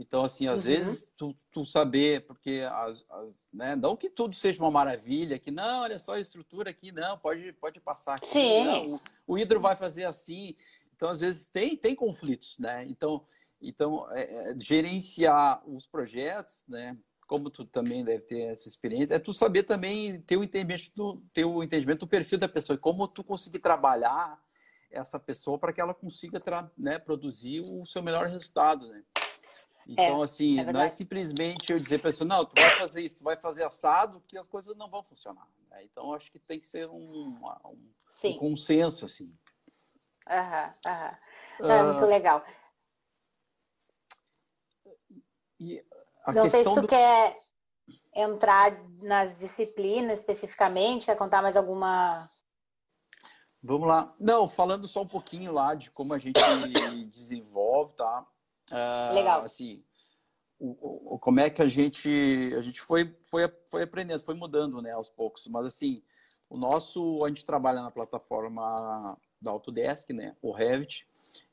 [0.00, 0.70] Então, assim, às uhum.
[0.70, 5.50] vezes, tu, tu saber, porque as, as, né, não que tudo seja uma maravilha, que
[5.50, 8.26] não, olha só a estrutura aqui, não, pode, pode passar aqui.
[8.26, 8.64] Sim.
[8.64, 10.56] Não, o, hidro vai fazer assim.
[10.96, 12.86] Então, às vezes, tem, tem conflitos, né?
[12.88, 13.26] Então,
[13.60, 16.96] então é, é, gerenciar os projetos, né?
[17.26, 21.22] como tu também deve ter essa experiência, é tu saber também ter o entendimento do,
[21.32, 24.36] ter o entendimento do perfil da pessoa e como tu conseguir trabalhar
[24.90, 26.42] essa pessoa para que ela consiga
[26.76, 29.02] né, produzir o seu melhor resultado, né?
[29.90, 32.70] Então, é, assim, é não é simplesmente eu dizer para a pessoa, não, tu vai
[32.78, 35.48] fazer isso, tu vai fazer assado, que as coisas não vão funcionar.
[35.68, 35.82] Né?
[35.84, 37.40] Então, acho que tem que ser um, um,
[38.24, 39.36] um consenso, assim.
[40.28, 41.18] Aham, aham.
[41.58, 42.44] É muito legal.
[45.58, 45.84] E
[46.28, 46.88] Não sei se tu do...
[46.88, 47.36] quer
[48.14, 48.72] entrar
[49.02, 52.30] nas disciplinas especificamente, quer contar mais alguma.
[53.60, 54.14] Vamos lá.
[54.20, 56.40] Não, falando só um pouquinho lá de como a gente
[57.10, 58.24] desenvolve, tá?
[58.70, 59.42] Uh, Legal.
[59.44, 59.82] Assim,
[60.58, 64.80] o, o, como é que a gente a gente foi, foi, foi aprendendo, foi mudando,
[64.82, 65.46] né, aos poucos.
[65.46, 66.02] Mas assim,
[66.48, 71.06] o nosso a gente trabalha na plataforma da Autodesk, né, o Revit.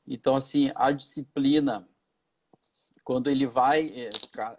[0.06, 1.88] Então assim, a disciplina
[3.08, 4.10] quando ele vai, é,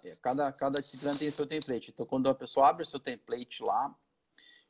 [0.04, 1.92] é, cada, cada disciplina tem seu template.
[1.92, 3.96] Então, quando a pessoa abre o seu template lá,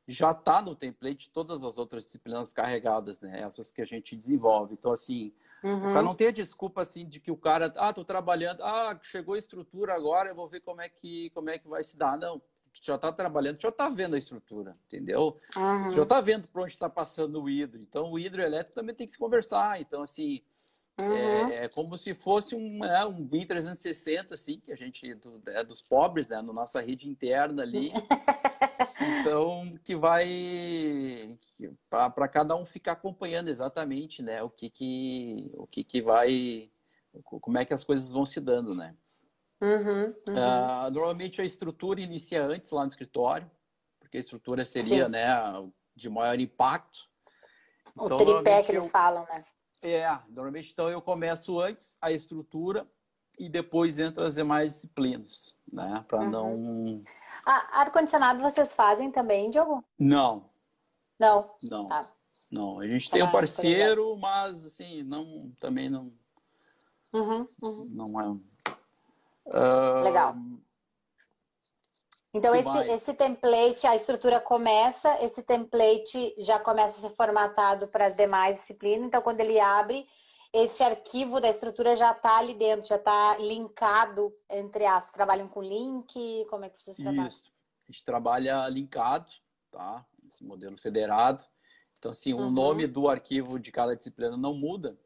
[0.05, 3.39] já está no template todas as outras disciplinas carregadas, né?
[3.39, 4.73] Essas que a gente desenvolve.
[4.73, 5.77] Então, assim, uhum.
[5.77, 8.97] o cara não tem a desculpa, assim, de que o cara, ah, tô trabalhando, ah,
[9.01, 11.97] chegou a estrutura agora, eu vou ver como é que, como é que vai se
[11.97, 12.17] dar.
[12.17, 12.41] Não,
[12.81, 15.37] já está trabalhando, já está vendo a estrutura, entendeu?
[15.55, 15.91] Uhum.
[15.91, 17.81] Já está vendo para onde está passando o hidro.
[17.81, 19.81] Então, o hidroelétrico também tem que se conversar.
[19.81, 20.41] Então, assim,
[21.01, 21.15] Uhum.
[21.15, 25.41] É, é, como se fosse um, é, um BIM 360, assim, que a gente do,
[25.47, 26.41] é dos pobres, né?
[26.41, 27.91] Na nossa rede interna ali.
[29.19, 31.37] então, que vai
[31.89, 34.41] para cada um ficar acompanhando exatamente, né?
[34.43, 36.71] O que que, o que que vai,
[37.23, 38.95] como é que as coisas vão se dando, né?
[39.61, 40.35] Uhum, uhum.
[40.35, 43.49] Uh, normalmente a estrutura inicia antes lá no escritório,
[43.99, 45.11] porque a estrutura seria, Sim.
[45.11, 45.27] né?
[45.99, 47.09] de maior impacto.
[47.95, 49.27] O então, tripé que eles eu, falam, né?
[49.27, 50.23] O tripé que eles eu, falam, né?
[50.31, 52.87] É, normalmente então eu começo antes a estrutura
[53.37, 56.03] e depois entram as demais disciplinas, né?
[56.07, 56.29] Para uhum.
[56.29, 57.03] não.
[57.45, 59.83] Ar-condicionado vocês fazem também, Diogo?
[59.97, 60.49] Não.
[61.19, 61.49] Não.
[61.61, 61.87] Não.
[61.87, 62.07] Tá.
[62.49, 62.79] Não.
[62.79, 66.11] A gente tem um parceiro, mas assim, não, também não.
[67.13, 67.85] Uhum, uhum.
[67.91, 68.29] Não é.
[69.45, 70.03] Uh...
[70.03, 70.35] Legal.
[72.31, 78.05] Então, esse, esse template, a estrutura começa, esse template já começa a ser formatado para
[78.05, 79.07] as demais disciplinas.
[79.07, 80.07] Então, quando ele abre,
[80.53, 85.11] esse arquivo da estrutura já está ali dentro, já está linkado entre as.
[85.11, 86.45] Trabalham com link?
[86.49, 87.27] Como é que vocês trabalham?
[87.27, 87.51] Isso.
[87.87, 89.31] A gente trabalha linkado,
[89.71, 90.05] tá?
[90.25, 91.43] Esse modelo federado.
[91.97, 92.47] Então, assim, uhum.
[92.47, 94.97] o nome do arquivo de cada disciplina não muda.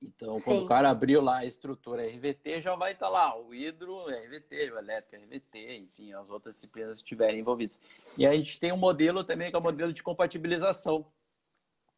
[0.00, 0.42] Então, Sim.
[0.44, 4.06] quando o cara abriu lá a estrutura RVT, já vai estar tá lá o hidro,
[4.06, 7.80] RVT, o elétrico RVT, enfim, as outras disciplinas que estiverem envolvidas.
[8.16, 11.06] E a gente tem um modelo também que é o modelo de compatibilização.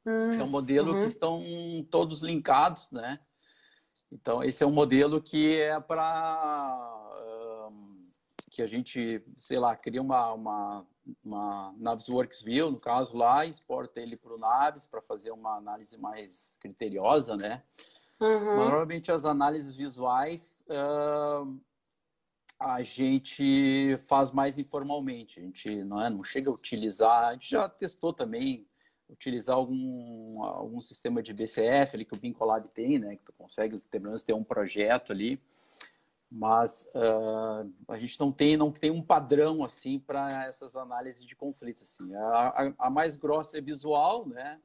[0.09, 1.01] Hum, é um modelo uhum.
[1.01, 1.43] que estão
[1.91, 3.21] todos linkados, né?
[4.11, 8.09] Então, esse é um modelo que é para um,
[8.51, 10.87] que a gente, sei lá, cria uma, uma,
[11.23, 15.99] uma Navisworks View, no caso lá, exporta ele para o Navis para fazer uma análise
[15.99, 17.63] mais criteriosa, né?
[18.19, 18.57] Uhum.
[18.57, 21.61] Normalmente as análises visuais uh,
[22.59, 27.51] a gente faz mais informalmente, a gente não, é, não chega a utilizar, a gente
[27.51, 28.67] já testou também
[29.09, 33.81] utilizar algum, algum sistema de BCF ali que o Bincolab tem, né, que tu consegue
[33.85, 35.41] pelo menos ter um projeto ali,
[36.31, 41.35] mas uh, a gente não tem não tem um padrão assim para essas análises de
[41.35, 42.15] conflitos assim.
[42.15, 44.61] A, a, a, mais grossa é visual, né?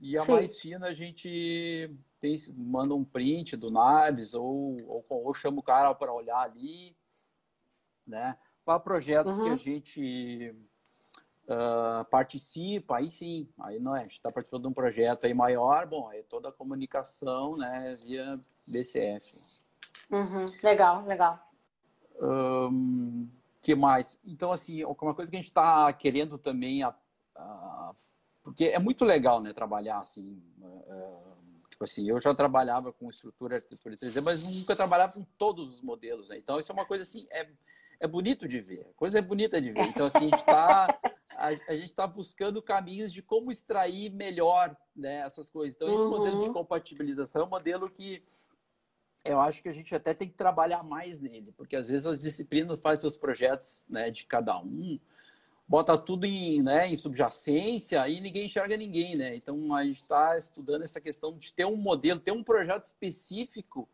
[0.00, 0.32] E a Sim.
[0.32, 5.62] mais fina a gente tem, manda um print do NABS ou, ou, ou chama o
[5.62, 6.96] cara para olhar ali,
[8.04, 8.36] né?
[8.64, 9.44] Para projetos uhum.
[9.44, 10.56] que a gente
[11.44, 15.34] uh, participa, aí sim, aí não é, a gente está participando de um projeto aí
[15.34, 19.38] maior, bom, aí toda a comunicação, né, via BCF.
[20.10, 20.46] Uhum.
[20.62, 21.38] Legal, legal.
[22.20, 23.28] Um,
[23.60, 24.20] que mais?
[24.24, 26.94] Então, assim, uma coisa que a gente está querendo também, a,
[27.36, 27.92] a,
[28.42, 31.32] porque é muito legal, né, trabalhar assim, uh,
[31.82, 35.82] Tipo assim, eu já trabalhava com estrutura, arquitetura 3D, mas nunca trabalhava com todos os
[35.82, 36.38] modelos, né?
[36.38, 37.48] Então, isso é uma coisa assim, é,
[37.98, 38.86] é bonito de ver.
[38.88, 39.82] A coisa é bonita de ver.
[39.88, 40.86] Então, assim, a gente está
[41.36, 45.76] a, a, gente tá buscando caminhos de como extrair melhor né, essas coisas.
[45.76, 46.10] Então, esse uhum.
[46.10, 48.22] modelo de compatibilização é um modelo que
[49.24, 52.20] eu acho que a gente até tem que trabalhar mais nele, porque às vezes as
[52.20, 54.98] disciplinas fazem seus projetos né, de cada um,
[55.66, 59.36] bota tudo em, né, em subjacência e ninguém enxerga ninguém, né?
[59.36, 63.88] Então a gente está estudando essa questão de ter um modelo, ter um projeto específico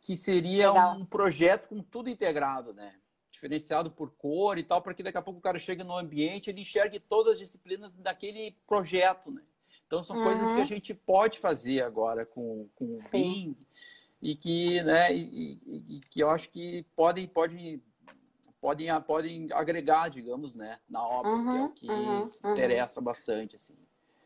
[0.00, 0.96] que seria Legal.
[0.96, 2.94] um projeto com tudo integrado, né?
[3.36, 6.48] Diferenciado por cor e tal, para que daqui a pouco o cara chegue no ambiente
[6.48, 9.42] ele enxergue todas as disciplinas daquele projeto, né?
[9.86, 10.24] Então são uhum.
[10.24, 10.64] coisas que a uhum.
[10.64, 13.54] gente pode fazer agora com, com o BIM
[14.22, 17.82] e que, né, e, e, e, que eu acho que podem, podem
[18.58, 22.52] podem, podem agregar, digamos, né, na obra, uhum, que é o que uhum, uhum.
[22.52, 23.76] interessa bastante, assim.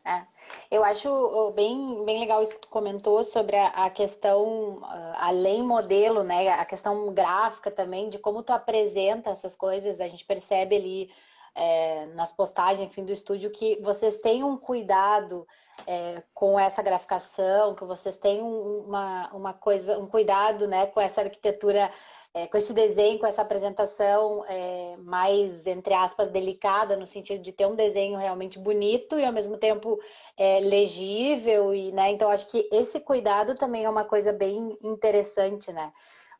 [0.03, 0.25] É.
[0.71, 4.81] Eu acho bem, bem legal isso que tu comentou sobre a, a, questão,
[5.15, 6.49] além modelo, né?
[6.49, 10.01] A questão gráfica também, de como tu apresenta essas coisas.
[10.01, 11.11] A gente percebe ali
[11.53, 15.45] é, nas postagens, enfim, do estúdio, que vocês têm um cuidado
[15.85, 21.21] é, com essa graficação, que vocês têm uma, uma coisa, um cuidado né, com essa
[21.21, 21.91] arquitetura
[22.33, 27.51] é, com esse desenho, com essa apresentação é, mais, entre aspas, delicada, no sentido de
[27.51, 29.99] ter um desenho realmente bonito e ao mesmo tempo
[30.37, 32.09] é, legível, e, né?
[32.11, 35.91] Então, acho que esse cuidado também é uma coisa bem interessante, né?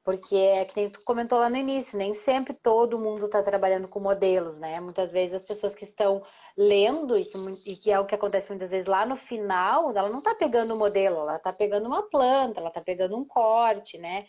[0.04, 3.88] Porque é que nem tu comentou lá no início, nem sempre todo mundo está trabalhando
[3.88, 4.80] com modelos, né?
[4.80, 6.24] Muitas vezes as pessoas que estão
[6.58, 10.10] lendo, e que, e que, é o que acontece muitas vezes lá no final, ela
[10.10, 13.98] não está pegando o modelo, ela está pegando uma planta, ela está pegando um corte,
[13.98, 14.26] né?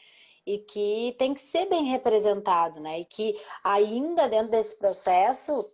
[0.47, 3.01] E que tem que ser bem representado, né?
[3.01, 5.71] E que ainda dentro desse processo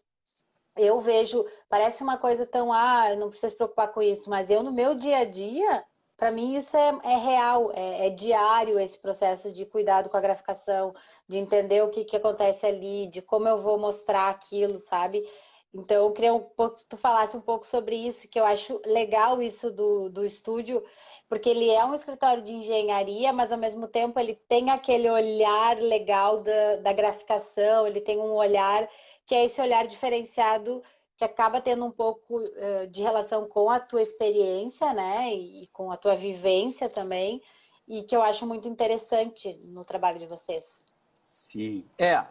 [0.76, 4.62] eu vejo, parece uma coisa tão, ah, não preciso se preocupar com isso, mas eu
[4.62, 5.84] no meu dia a dia,
[6.16, 10.20] para mim isso é, é real, é, é, diário esse processo de cuidado com a
[10.20, 10.94] graficação,
[11.28, 15.24] de entender o que, que acontece ali, de como eu vou mostrar aquilo, sabe?
[15.72, 18.80] Então, eu queria um pouco que tu falasse um pouco sobre isso, que eu acho
[18.86, 20.82] legal isso do, do estúdio,
[21.28, 25.76] porque ele é um escritório de engenharia, mas ao mesmo tempo ele tem aquele olhar
[25.76, 28.88] legal da, da graficação, ele tem um olhar
[29.26, 30.82] que é esse olhar diferenciado
[31.16, 35.90] que acaba tendo um pouco uh, de relação com a tua experiência, né, e com
[35.90, 37.42] a tua vivência também,
[37.86, 40.84] e que eu acho muito interessante no trabalho de vocês.
[41.20, 42.24] Sim, é, é,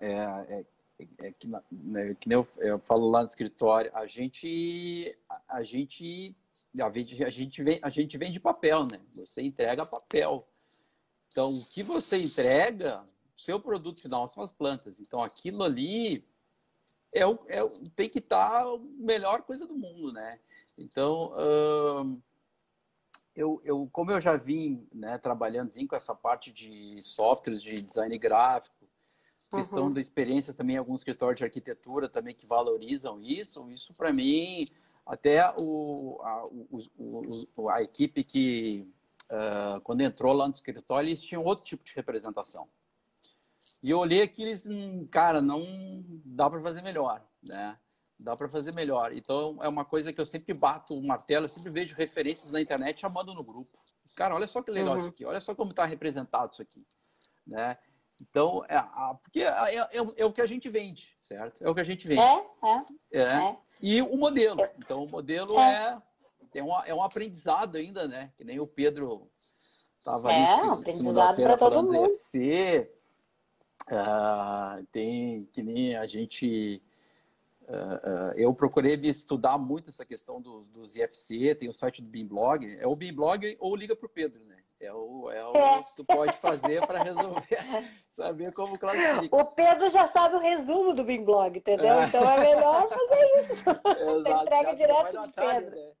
[0.00, 0.64] é
[1.18, 5.16] é que, né, que nem eu, eu, falo lá no escritório, a gente,
[5.48, 6.34] a gente,
[6.78, 9.00] a gente, a gente, vem, a gente vende papel, né?
[9.14, 10.46] Você entrega papel.
[11.28, 13.04] Então, o que você entrega,
[13.36, 15.00] seu produto final são as plantas.
[15.00, 16.24] Então, aquilo ali
[17.12, 17.60] é o, é,
[17.96, 20.38] tem que estar tá a melhor coisa do mundo, né?
[20.78, 21.32] Então,
[22.04, 22.20] hum,
[23.34, 27.80] eu, eu, como eu já vim né, trabalhando, vim com essa parte de softwares de
[27.82, 28.80] design gráfico,
[29.50, 29.92] questão uhum.
[29.92, 34.66] da experiência também alguns escritórios de arquitetura também que valorizam isso, isso para mim,
[35.06, 38.88] até o, a, o, o, a equipe que,
[39.30, 42.68] uh, quando entrou lá no escritório, eles tinham outro tipo de representação.
[43.82, 47.78] E eu olhei aqueles, hum, cara, não dá para fazer melhor, né?
[48.18, 49.12] Dá para fazer melhor.
[49.12, 52.60] Então, é uma coisa que eu sempre bato o martelo, eu sempre vejo referências na
[52.60, 53.78] internet chamando no grupo.
[54.14, 54.98] Cara, olha só que legal uhum.
[54.98, 56.84] isso aqui, olha só como está representado isso aqui,
[57.46, 57.78] né?
[58.20, 58.78] Então, é,
[59.22, 61.64] porque é, é, é, o que a gente vende, certo?
[61.64, 62.20] É o que a gente vende.
[62.20, 63.20] É, é.
[63.20, 63.22] é.
[63.22, 63.56] é.
[63.80, 64.60] E o modelo.
[64.78, 66.02] Então, o modelo é,
[66.54, 68.32] é, um, é um aprendizado ainda, né?
[68.36, 69.30] Que nem o Pedro
[69.98, 72.90] estava é, ali segunda-feira falando do UFC.
[73.86, 76.82] Uh, tem que nem a gente.
[77.62, 82.02] Uh, uh, eu procurei me estudar muito essa questão do, dos IFC, tem o site
[82.02, 82.76] do Bimblog.
[82.78, 84.49] É o Bimblog ou liga para o Pedro, né?
[84.80, 85.82] É o, é o é.
[85.82, 87.44] que tu pode fazer para resolver,
[88.12, 89.36] saber como classifica.
[89.36, 92.00] O Pedro já sabe o resumo do Bimblog, entendeu?
[92.00, 92.06] É.
[92.06, 93.64] Então é melhor fazer isso.
[94.18, 94.42] Exato.
[94.42, 95.76] entrega já direto do Pedro.
[95.76, 95.92] Né?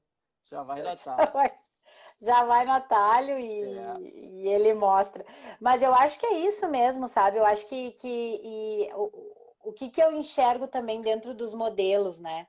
[0.46, 0.82] Já vai.
[0.82, 1.54] Já vai,
[2.22, 4.00] já vai no atalho e, é.
[4.00, 5.26] e, ele mostra.
[5.60, 7.36] Mas eu acho que é isso mesmo, sabe?
[7.36, 9.10] Eu acho que, que e, o,
[9.64, 12.46] o que, que eu enxergo também dentro dos modelos, né?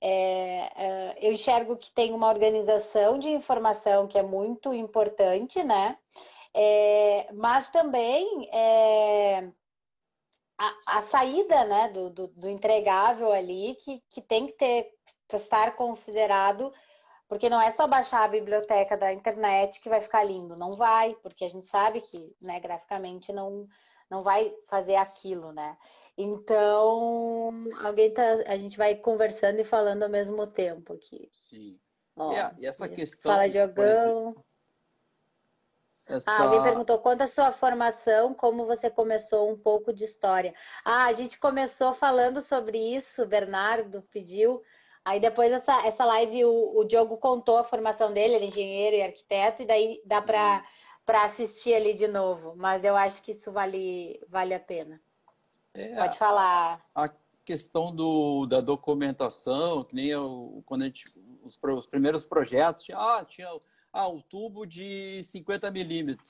[0.00, 5.98] É, é, eu enxergo que tem uma organização de informação que é muito importante, né?
[6.54, 9.48] É, mas também é,
[10.58, 14.92] a, a, saída né, do, do, do, entregável ali que, que tem que ter,
[15.32, 16.72] estar considerado,
[17.28, 21.14] porque não é só baixar a biblioteca da internet que vai ficar lindo, não vai,
[21.22, 23.68] porque a gente sabe que né, graficamente não,
[24.10, 25.76] não vai fazer aquilo, né?
[26.20, 31.30] Então, alguém tá, a gente vai conversando e falando ao mesmo tempo aqui.
[31.32, 31.78] Sim.
[32.16, 33.30] Ó, é, e essa questão.
[33.30, 34.34] Fala, Diogão.
[36.04, 36.28] Essa...
[36.28, 40.52] Ah, alguém perguntou quanto a sua formação, como você começou um pouco de história.
[40.84, 44.60] Ah, a gente começou falando sobre isso, Bernardo pediu.
[45.04, 48.96] Aí depois essa, essa live o, o Diogo contou a formação dele, ele é engenheiro
[48.96, 50.64] e arquiteto, e daí dá para
[51.24, 52.56] assistir ali de novo.
[52.56, 55.00] Mas eu acho que isso vale, vale a pena.
[55.78, 56.84] É, Pode falar.
[56.94, 57.08] A
[57.44, 61.04] questão do, da documentação, que nem eu, quando a gente,
[61.42, 63.48] os, os primeiros projetos, tinha, ah, tinha
[63.92, 66.28] ah, o tubo de 50 milímetros.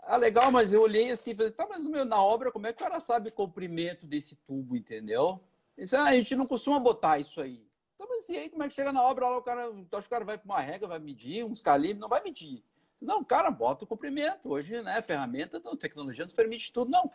[0.00, 2.72] Ah, legal, mas eu olhei assim e falei, tá, mas meu, na obra, como é
[2.72, 5.40] que o cara sabe o comprimento desse tubo, entendeu?
[5.78, 7.66] Disse, ah, a gente não costuma botar isso aí.
[7.94, 10.08] Então, mas e aí, como é que chega na obra lá, o cara, então, acho
[10.08, 12.62] que o cara vai para uma regra, vai medir uns calibres, não vai medir.
[13.00, 14.50] Não, cara, bota o comprimento.
[14.50, 16.90] Hoje, né, ferramenta, a tecnologia nos permite tudo.
[16.90, 17.10] Não,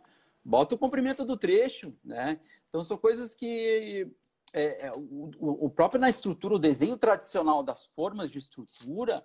[0.50, 2.40] bota o comprimento do trecho, né?
[2.68, 4.08] Então são coisas que
[4.52, 9.24] é, é, o, o, próprio na estrutura, o desenho tradicional das formas de estrutura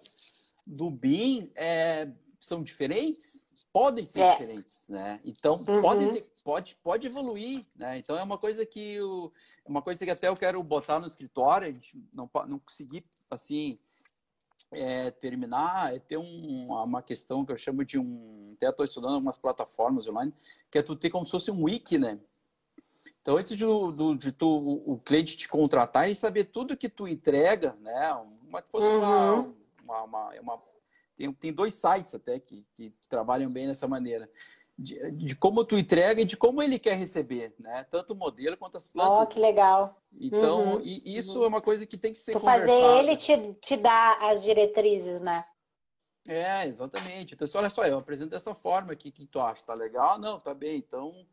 [0.67, 4.33] do BIM é, são diferentes, podem ser é.
[4.33, 5.19] diferentes, né?
[5.25, 5.81] Então uhum.
[5.81, 7.99] pode, pode, pode evoluir, né?
[7.99, 9.33] Então é uma coisa que eu,
[9.65, 13.03] é uma coisa que até eu quero botar no escritório, a gente não, não consegui
[13.31, 13.79] assim
[14.73, 18.53] é, terminar é ter um, uma questão que eu chamo de um.
[18.57, 20.33] Até estou estudando algumas plataformas online,
[20.71, 22.19] que é tu ter como se fosse um wiki, né?
[23.21, 27.09] Então, antes de, do, de tu, o cliente te contratar e saber tudo que tu
[27.09, 28.13] entrega, né?
[28.47, 29.55] Uma, fosse uhum.
[29.83, 30.63] uma, uma, uma,
[31.17, 34.29] tem, tem dois sites até que, que trabalham bem dessa maneira
[34.77, 37.87] de, de, como tu entrega e de como ele quer receber, né?
[37.91, 39.29] Tanto o modelo quanto as plantas.
[39.29, 40.03] Oh, que legal.
[40.13, 40.81] Então, uhum.
[40.83, 41.45] isso uhum.
[41.45, 45.21] é uma coisa que tem que ser tu fazer ele te, te dar as diretrizes,
[45.21, 45.45] né?
[46.27, 47.35] É, exatamente.
[47.35, 49.65] Então, olha só, eu apresento dessa forma aqui, que tu acha?
[49.65, 50.19] Tá legal?
[50.19, 50.79] Não, tá bem.
[50.79, 51.27] Então,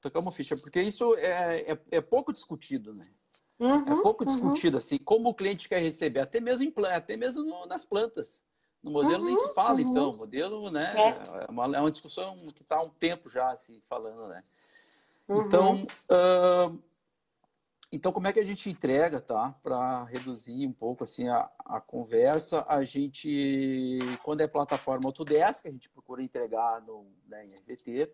[0.00, 0.56] tocamos ficha.
[0.56, 3.08] Porque isso é, é, é pouco discutido, né?
[3.58, 4.30] Uhum, é pouco uhum.
[4.30, 8.40] discutido, assim, como o cliente quer receber, até mesmo em até mesmo no, nas plantas.
[8.82, 9.80] No modelo uhum, nem se uhum, fala, uhum.
[9.80, 10.10] então.
[10.10, 10.94] O modelo, né?
[10.96, 11.44] É.
[11.44, 14.42] é, uma, é uma discussão que está há um tempo já se falando, né?
[15.28, 15.42] Uhum.
[15.42, 16.82] Então, uh,
[17.92, 19.54] então, como é que a gente entrega, tá?
[19.62, 25.70] Para reduzir um pouco assim a, a conversa, a gente, quando é plataforma Autodesk, a
[25.70, 28.12] gente procura entregar no, né, em RVT.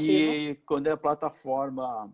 [0.00, 2.12] E quando é plataforma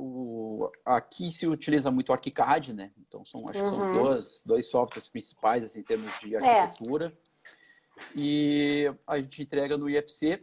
[0.00, 2.92] o, aqui se utiliza muito o ArchiCAD, né?
[2.98, 3.64] Então são, acho uhum.
[3.64, 4.02] que são uhum.
[4.02, 6.60] dois, dois softwares principais assim, em termos de é.
[6.60, 7.16] arquitetura.
[7.16, 8.10] É.
[8.16, 10.42] E a gente entrega no IFC.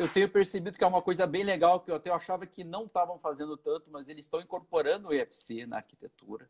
[0.00, 2.86] eu tenho percebido que é uma coisa bem legal, que eu até achava que não
[2.86, 6.48] estavam fazendo tanto, mas eles estão incorporando o IFC na arquitetura.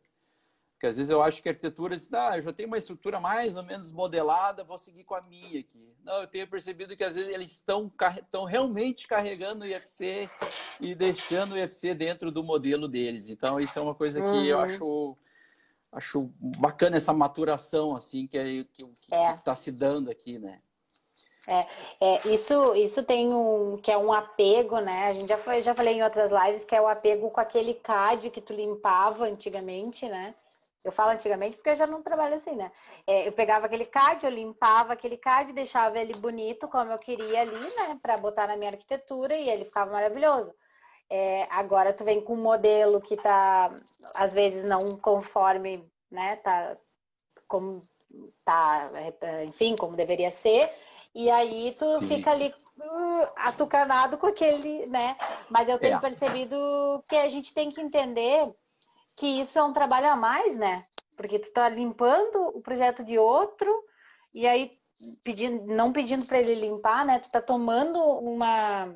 [0.85, 3.19] Porque às vezes eu acho que a arquitetura diz, ah, eu já tenho uma estrutura
[3.19, 5.95] mais ou menos modelada, vou seguir com a minha aqui.
[6.03, 10.29] Não, eu tenho percebido que às vezes eles estão, estão realmente carregando o IFC
[10.79, 13.29] e deixando o IFC dentro do modelo deles.
[13.29, 14.45] Então, isso é uma coisa que uhum.
[14.45, 15.17] eu acho,
[15.91, 19.33] acho bacana, essa maturação, assim, que é, que, que é.
[19.33, 20.61] está se dando aqui, né?
[21.47, 21.67] É,
[21.99, 25.07] é, isso, isso tem um que é um apego, né?
[25.07, 27.73] A gente já foi, já falei em outras lives que é o apego com aquele
[27.73, 30.35] CAD que tu limpava antigamente, né?
[30.85, 32.71] Eu falo antigamente porque eu já não trabalho assim, né?
[33.07, 37.41] É, eu pegava aquele CAD, eu limpava aquele CAD, deixava ele bonito como eu queria
[37.41, 37.99] ali, né?
[38.01, 40.53] Para botar na minha arquitetura e ele ficava maravilhoso.
[41.09, 43.75] É, agora tu vem com um modelo que tá,
[44.13, 46.35] às vezes, não conforme, né?
[46.37, 46.77] Tá
[47.47, 47.81] como
[48.43, 48.91] tá,
[49.43, 50.71] enfim, como deveria ser.
[51.13, 52.07] E aí tu Sim.
[52.07, 55.15] fica ali uh, atucanado com aquele, né?
[55.49, 55.99] Mas eu tenho é.
[55.99, 58.53] percebido que a gente tem que entender
[59.15, 60.83] que isso é um trabalho a mais, né?
[61.15, 63.71] Porque tu tá limpando o projeto de outro
[64.33, 64.77] e aí
[65.23, 67.19] pedindo, não pedindo para ele limpar, né?
[67.19, 68.93] Tu tá tomando uma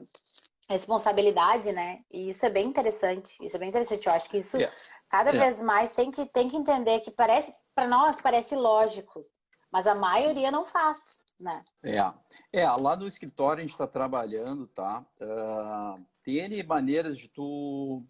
[0.69, 2.03] responsabilidade, né?
[2.11, 3.35] E isso é bem interessante.
[3.41, 4.05] Isso é bem interessante.
[4.05, 4.75] Eu acho que isso yeah.
[5.09, 5.49] cada yeah.
[5.49, 9.25] vez mais tem que tem que entender que parece para nós parece lógico,
[9.71, 10.99] mas a maioria não faz,
[11.39, 11.63] né?
[11.83, 15.05] É, é lá no escritório a gente está trabalhando, tá?
[15.19, 18.03] Uh, tem maneiras de tu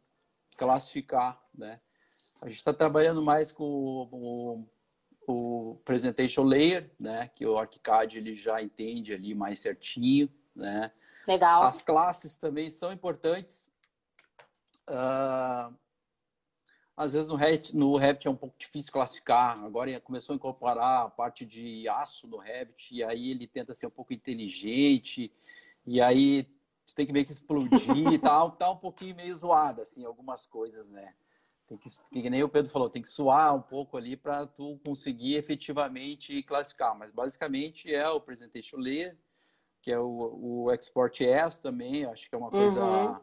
[0.57, 1.80] classificar, né?
[2.42, 4.66] A gente está trabalhando mais com o,
[5.28, 7.30] o, o, Presentation Layer, né?
[7.36, 10.92] Que o ArchiCAD ele já entende ali mais certinho, né?
[11.28, 11.64] Legal.
[11.64, 13.70] As classes também são importantes.
[14.88, 15.76] Uh,
[16.96, 19.58] às vezes no Revit, no Revit é um pouco difícil classificar.
[19.64, 23.88] Agora começou a incorporar a parte de aço no Revit e aí ele tenta ser
[23.88, 25.32] um pouco inteligente
[25.86, 26.46] e aí
[26.86, 28.52] você tem que meio que explodir e tal.
[28.52, 31.14] Tá um pouquinho meio zoado, assim, algumas coisas, né?
[31.70, 34.80] Tem que, que nem o Pedro falou, tem que suar um pouco ali para tu
[34.84, 36.97] conseguir efetivamente classificar.
[36.97, 39.15] Mas basicamente é o Presentation Layer,
[39.82, 43.20] que é o, o Export S também, acho que é uma coisa uhum.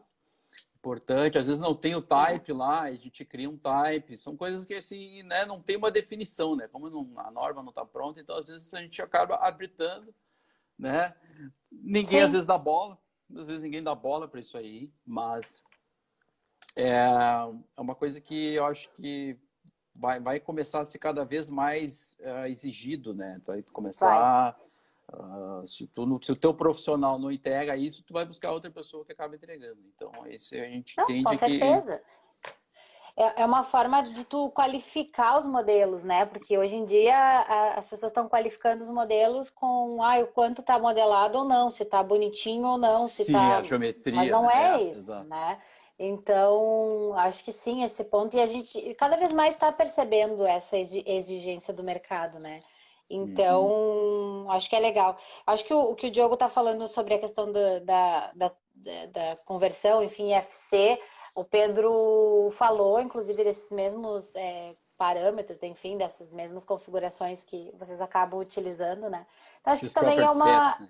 [0.77, 1.37] importante.
[1.37, 4.15] Às vezes não tem o type lá, a gente cria um type.
[4.15, 6.69] São coisas que assim, né, não tem uma definição, né?
[6.69, 10.15] Como não, a norma não está pronta, então às vezes a gente acaba arbitrando,
[10.79, 11.13] né?
[11.69, 12.21] Ninguém Sim.
[12.21, 12.97] às vezes dá bola,
[13.35, 15.61] às vezes ninguém dá bola para isso aí, mas
[16.77, 17.09] é,
[17.75, 19.37] é uma coisa que eu acho que
[19.95, 23.41] vai, vai começar a ser cada vez mais uh, exigido, né?
[23.45, 24.57] Vai começar.
[25.11, 29.05] Uh, se, tu, se o teu profissional não entrega isso, tu vai buscar outra pessoa
[29.05, 29.79] que acaba entregando.
[29.95, 31.97] Então, esse a gente não, entende com certeza.
[31.97, 32.27] que.
[33.19, 36.27] É, é uma forma de tu qualificar os modelos, né?
[36.27, 40.61] Porque hoje em dia a, as pessoas estão qualificando os modelos com ah, o quanto
[40.61, 43.57] está modelado ou não, se está bonitinho ou não, se Sim, tá...
[43.57, 44.15] a geometria.
[44.15, 44.53] Mas não né?
[44.53, 45.27] é, é isso, exato.
[45.27, 45.57] né?
[45.99, 48.37] Então, acho que sim, esse ponto.
[48.37, 52.59] E a gente cada vez mais está percebendo essa exigência do mercado, né?
[53.09, 54.51] Então, uhum.
[54.51, 55.17] acho que é legal.
[55.45, 58.51] Acho que o, o que o Diogo está falando sobre a questão do, da, da,
[59.11, 61.01] da, conversão, enfim, FC,
[61.33, 68.39] o Pedro falou, inclusive, desses mesmos é, parâmetros, enfim, dessas mesmas configurações que vocês acabam
[68.39, 69.25] utilizando, né?
[69.61, 70.71] Então, acho que também é uma.
[70.71, 70.89] Sets, né?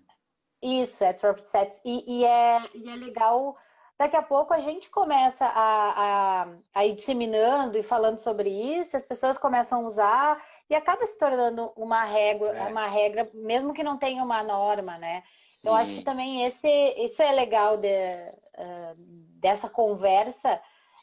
[0.59, 1.81] Isso, é sets.
[1.85, 3.55] E, e, é, e é legal
[3.97, 8.95] daqui a pouco a gente começa a, a, a, ir disseminando e falando sobre isso,
[8.95, 12.67] as pessoas começam a usar e acaba se tornando uma regra, é.
[12.67, 15.23] uma regra, mesmo que não tenha uma norma, né?
[15.49, 15.69] Sim.
[15.69, 18.95] Eu acho que também esse, isso é legal de, uh,
[19.39, 20.61] dessa conversa,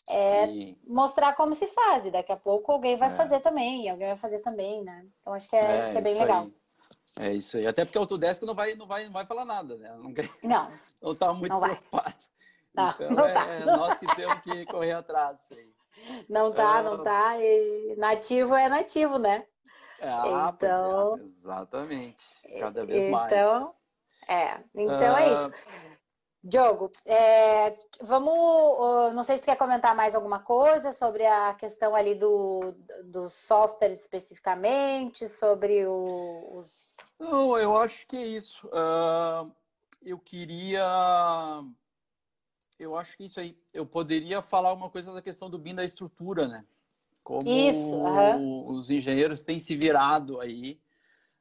[0.09, 0.77] é Sim.
[0.87, 2.07] mostrar como se faz.
[2.07, 3.17] E daqui a pouco alguém vai é.
[3.17, 5.05] fazer também, alguém vai fazer também, né?
[5.21, 6.45] Então acho que é, é que é bem legal.
[6.45, 7.27] Aí.
[7.27, 7.67] É isso aí.
[7.67, 9.91] Até porque o Autodesk não vai, não vai, não vai falar nada, né?
[9.97, 10.73] Não, não,
[11.03, 12.15] não tá muito preocupado.
[12.75, 13.47] Tá, então não tá.
[13.47, 15.49] é nós que temos que correr atrás.
[15.53, 15.75] Aí.
[16.29, 17.39] Não tá, não tá.
[17.39, 19.47] E nativo é nativo, né?
[20.03, 22.25] Ah, é, então, é, exatamente.
[22.59, 23.33] Cada vez mais.
[23.33, 23.75] Então,
[24.29, 24.59] é.
[24.75, 25.53] Então é isso.
[26.43, 29.15] Diogo, é, vamos.
[29.15, 33.31] Não sei se tu quer comentar mais alguma coisa sobre a questão ali do, do
[33.31, 36.97] software especificamente, sobre o, os.
[37.19, 38.67] Não, eu acho que é isso.
[38.67, 39.51] Uh,
[40.03, 40.85] eu queria
[42.79, 43.57] eu acho que isso aí.
[43.73, 46.65] Eu poderia falar uma coisa da questão do BIM da estrutura, né?
[47.23, 48.67] Como isso, uhum.
[48.67, 50.79] os engenheiros têm se virado aí.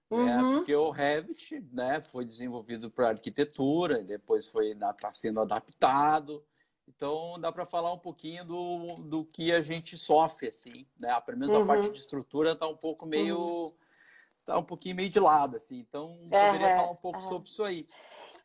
[0.09, 0.37] Né?
[0.37, 0.57] Uhum.
[0.57, 6.43] Porque o Revit né, foi desenvolvido para arquitetura, depois foi está sendo adaptado.
[6.87, 11.19] Então dá para falar um pouquinho do, do que a gente sofre, assim, né?
[11.21, 11.63] Pelo menos uhum.
[11.63, 13.39] a parte de estrutura está um pouco meio.
[13.39, 13.73] Uhum.
[14.45, 15.79] tá um pouquinho meio de lado, assim.
[15.79, 17.85] Então, poderia falar um pouco sobre isso aí.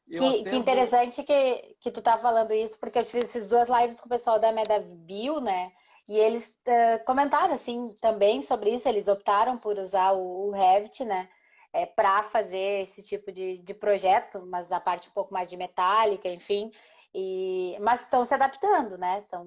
[0.08, 4.00] Que, que, interessante que, que tu tá falando isso, porque eu fiz, fiz duas lives
[4.00, 5.70] com o pessoal da MetaBio, né?
[6.08, 8.88] E eles uh, comentaram, assim, também sobre isso.
[8.88, 11.28] Eles optaram por usar o, o Revit, né?
[11.70, 15.56] É, para fazer esse tipo de, de projeto, mas a parte um pouco mais de
[15.58, 16.72] metálica, enfim.
[17.14, 19.20] E, mas estão se adaptando, né?
[19.20, 19.44] Estão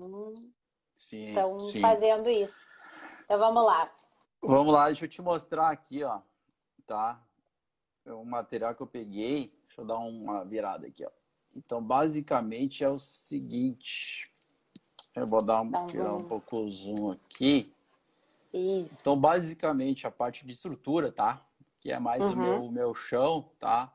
[1.81, 2.55] fazendo isso.
[3.25, 3.91] Então vamos lá.
[4.39, 6.19] Vamos lá, deixa eu te mostrar aqui, ó.
[6.85, 7.19] Tá?
[8.05, 9.51] É um material que eu peguei.
[9.71, 11.09] Deixa eu dar uma virada aqui, ó.
[11.55, 14.29] Então, basicamente é o seguinte.
[15.15, 17.73] Eu vou dar um, tirar um pouco o zoom aqui.
[18.53, 18.97] Isso.
[18.99, 21.45] Então, basicamente, a parte de estrutura, tá?
[21.79, 22.33] Que é mais uhum.
[22.33, 23.93] o meu, meu chão, tá?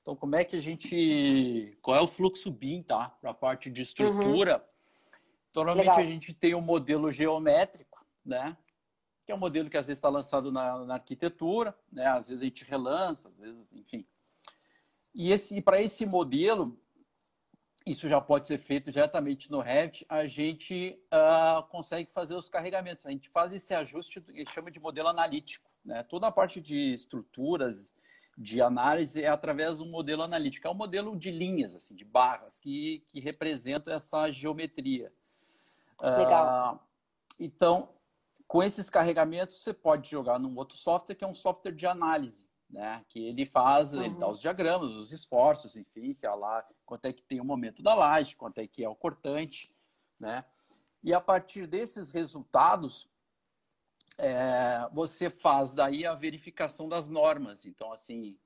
[0.00, 1.76] Então, como é que a gente.
[1.82, 3.08] Qual é o fluxo BIM, tá?
[3.20, 4.58] Para a parte de estrutura.
[4.58, 4.76] Uhum.
[5.50, 6.04] Então, normalmente Legal.
[6.04, 8.56] a gente tem um modelo geométrico, né?
[9.24, 12.06] Que é um modelo que às vezes está lançado na, na, arquitetura, né?
[12.06, 14.06] Às vezes a gente relança, às vezes, enfim.
[15.16, 16.78] E esse, para esse modelo,
[17.86, 23.06] isso já pode ser feito diretamente no Revit, a gente uh, consegue fazer os carregamentos.
[23.06, 25.70] A gente faz esse ajuste, que chama de modelo analítico.
[25.82, 26.02] Né?
[26.02, 27.96] Toda a parte de estruturas,
[28.36, 30.68] de análise, é através do modelo analítico.
[30.68, 35.10] É um modelo de linhas, assim, de barras, que, que representam essa geometria.
[35.98, 36.74] Legal.
[36.74, 36.80] Uh,
[37.40, 37.88] então,
[38.46, 42.45] com esses carregamentos, você pode jogar num outro software, que é um software de análise
[42.68, 43.04] né?
[43.08, 44.02] Que ele faz, uhum.
[44.02, 47.44] ele dá os diagramas, os esforços, enfim, se é lá, quanto é que tem o
[47.44, 49.74] momento da laje, quanto é que é o cortante,
[50.18, 50.44] né?
[51.02, 53.08] E a partir desses resultados,
[54.18, 57.64] é, você faz daí a verificação das normas.
[57.64, 58.36] Então, assim,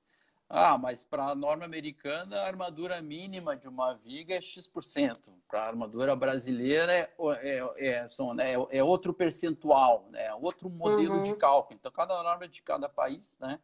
[0.53, 5.33] ah, mas para a norma americana, a armadura mínima de uma viga é X%.
[5.47, 7.09] Para a armadura brasileira é,
[7.39, 10.33] é, é, são, né, é, outro percentual, né?
[10.33, 11.23] outro modelo uhum.
[11.23, 11.79] de cálculo.
[11.79, 13.61] Então, cada norma de cada país, né?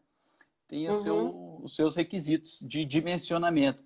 [0.68, 1.02] Tem uhum.
[1.02, 3.86] seu, os seus requisitos de dimensionamento.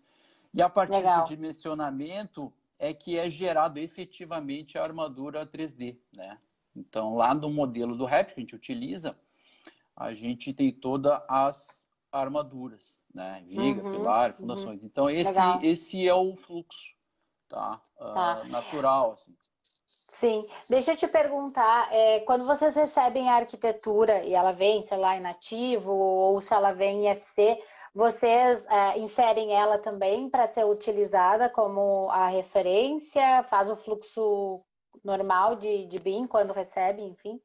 [0.53, 1.23] E a partir Legal.
[1.23, 6.37] do dimensionamento é que é gerado efetivamente a armadura 3D, né?
[6.75, 9.17] Então, lá no modelo do Revit que a gente utiliza,
[9.95, 13.43] a gente tem todas as armaduras, né?
[13.47, 14.81] Viga, uhum, pilar, fundações.
[14.81, 14.87] Uhum.
[14.87, 16.95] Então, esse, esse é o fluxo,
[17.47, 17.81] tá?
[17.97, 18.41] tá.
[18.43, 19.35] Uh, natural, assim.
[20.11, 24.97] Sim, deixa eu te perguntar, é, quando vocês recebem a arquitetura e ela vem, sei
[24.97, 27.57] lá, em nativo ou se ela vem em IFC,
[27.95, 34.61] vocês é, inserem ela também para ser utilizada como a referência, faz o fluxo
[35.03, 37.39] normal de, de BIM quando recebe, enfim?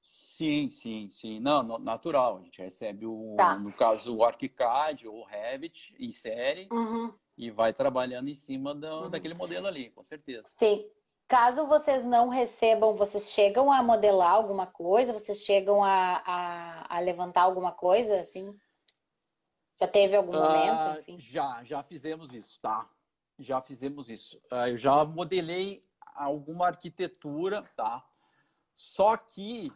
[0.00, 1.38] Sim, sim, sim.
[1.38, 2.38] Não, natural.
[2.38, 3.56] A gente recebe, o, tá.
[3.56, 7.14] no caso, o ArchiCAD ou o Revit, insere uhum.
[7.38, 9.10] e vai trabalhando em cima do, uhum.
[9.10, 10.48] daquele modelo ali, com certeza.
[10.58, 10.84] Sim.
[11.32, 15.14] Caso vocês não recebam, vocês chegam a modelar alguma coisa?
[15.14, 18.50] Vocês chegam a, a, a levantar alguma coisa, assim?
[19.80, 21.18] Já teve algum momento, uh, enfim?
[21.18, 22.86] Já, já fizemos isso, tá?
[23.38, 24.36] Já fizemos isso.
[24.52, 25.82] Uh, eu já modelei
[26.14, 28.06] alguma arquitetura, tá?
[28.74, 29.72] Só que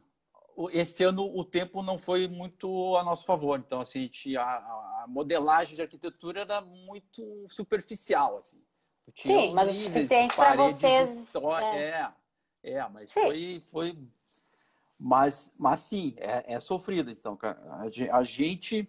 [0.72, 3.58] esse ano o tempo não foi muito a nosso favor.
[3.58, 8.62] Então, assim, a, a modelagem de arquitetura era muito superficial, assim.
[9.14, 11.22] Sim, mas o suficiente para vocês.
[11.74, 12.12] É.
[12.62, 13.20] é, é, mas sim.
[13.20, 13.98] foi, foi.
[14.98, 17.10] Mas, mas sim, é, é sofrido.
[17.10, 17.38] Então,
[18.12, 18.88] a gente.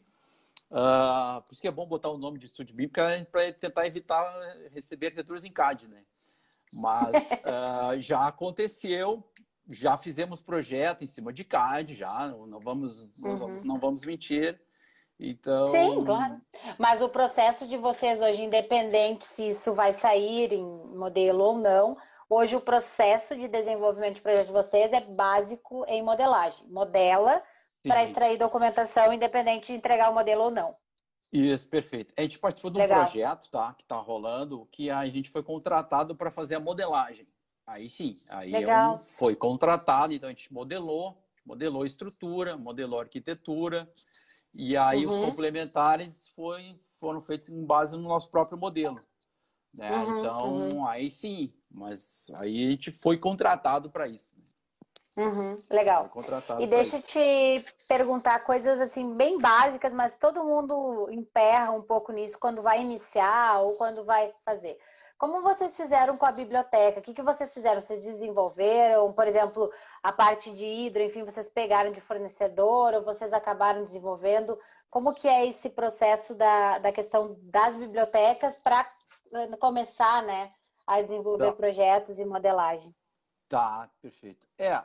[0.70, 4.26] Uh, por isso que é bom botar o nome de estúdio BIM, para tentar evitar
[4.74, 6.03] receber arquiteturas em CAD, né?
[6.74, 9.24] Mas uh, já aconteceu,
[9.70, 13.63] já fizemos projeto em cima de CAD, já, não vamos, uhum.
[13.63, 14.59] não vamos mentir.
[15.20, 15.70] Então.
[15.70, 16.39] Sim, claro.
[16.78, 21.97] Mas o processo de vocês hoje, independente se isso vai sair em modelo ou não,
[22.30, 26.68] hoje o processo de desenvolvimento de projeto de vocês é básico em modelagem.
[26.70, 27.41] Modela
[27.84, 30.76] para extrair documentação, independente de entregar o modelo ou não.
[31.32, 32.13] Isso, perfeito.
[32.18, 33.03] A gente participou de um Legal.
[33.03, 33.74] projeto, tá?
[33.74, 37.28] Que está rolando, que a gente foi contratado para fazer a modelagem.
[37.65, 43.91] Aí sim, aí eu foi contratado, então a gente modelou, modelou estrutura, modelou arquitetura,
[44.60, 45.12] e aí uhum.
[45.12, 48.99] os complementares foi, foram feitos em base no nosso próprio modelo.
[49.72, 49.91] Né?
[49.91, 50.88] Uhum, então, uhum.
[50.88, 54.34] aí sim, mas aí a gente foi contratado para isso.
[54.36, 55.26] Né?
[55.26, 56.12] Uhum, legal.
[56.60, 62.12] E deixa eu te perguntar coisas assim bem básicas, mas todo mundo emperra um pouco
[62.12, 64.80] nisso quando vai iniciar ou quando vai fazer.
[65.18, 66.99] Como vocês fizeram com a biblioteca?
[66.99, 67.82] O que, que vocês fizeram?
[67.82, 69.72] Vocês desenvolveram, por exemplo,
[70.03, 74.59] a parte de hidro, enfim, vocês pegaram de fornecedor ou vocês acabaram desenvolvendo?
[74.91, 78.88] Como que é esse processo da, da questão das bibliotecas para
[79.34, 80.51] eh, começar né,
[80.86, 82.93] a desenvolver projetos e modelagem?
[83.50, 84.45] Tá, perfeito.
[84.58, 84.78] É,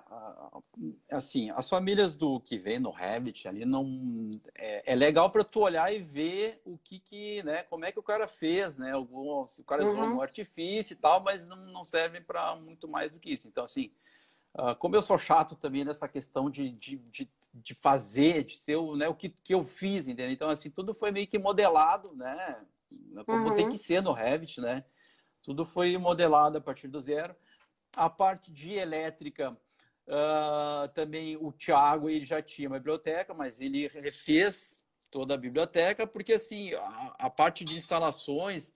[1.10, 5.60] assim, as famílias do que vem no Revit ali não é, é legal para tu
[5.60, 9.48] olhar e ver o que que, né, como é que o cara fez, né, algum,
[9.48, 10.16] se o cara usou uhum.
[10.18, 13.48] um artifício e tal, mas não, não serve para muito mais do que isso.
[13.48, 13.92] Então, assim,
[14.54, 18.76] uh, como eu sou chato também nessa questão de, de, de, de fazer, de ser
[18.76, 20.30] o, né, o que, que eu fiz, entendeu?
[20.30, 22.64] Então, assim, tudo foi meio que modelado, né,
[23.26, 23.54] como uhum.
[23.56, 24.84] tem que ser no Revit, né?
[25.42, 27.34] Tudo foi modelado a partir do zero.
[27.96, 29.56] A parte de elétrica,
[30.06, 36.06] uh, também o Thiago ele já tinha uma biblioteca, mas ele refez toda a biblioteca,
[36.06, 38.72] porque assim, a, a parte de instalações,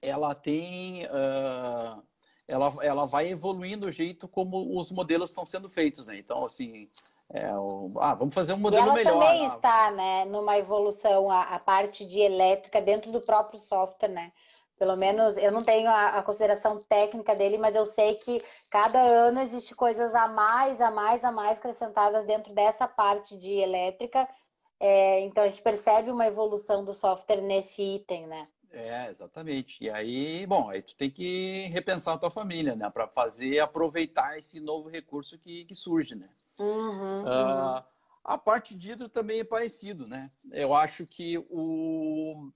[0.00, 1.06] ela tem...
[1.06, 2.02] Uh,
[2.48, 6.18] ela, ela vai evoluindo o jeito como os modelos estão sendo feitos, né?
[6.18, 6.90] Então, assim,
[7.30, 9.12] é, o, ah, vamos fazer um modelo e ela melhor.
[9.14, 14.10] também ah, está, né, numa evolução, a, a, parte de elétrica dentro do próprio software,
[14.10, 14.32] né?
[14.78, 19.00] Pelo menos eu não tenho a, a, consideração técnica dele, mas eu sei que cada
[19.00, 24.28] ano existe coisas a mais, a mais, a mais acrescentadas dentro dessa parte de elétrica.
[24.80, 28.48] É, então a gente percebe uma evolução do software nesse item, né?
[28.72, 29.76] É, exatamente.
[29.80, 32.88] E aí, bom, aí tu tem que repensar a tua família, né?
[32.90, 36.28] Para fazer aproveitar esse novo recurso que, que surge, né?
[36.58, 37.82] Uhum, uh, uhum.
[38.24, 40.30] A parte de hidro também é parecido, né?
[40.50, 42.50] Eu acho que o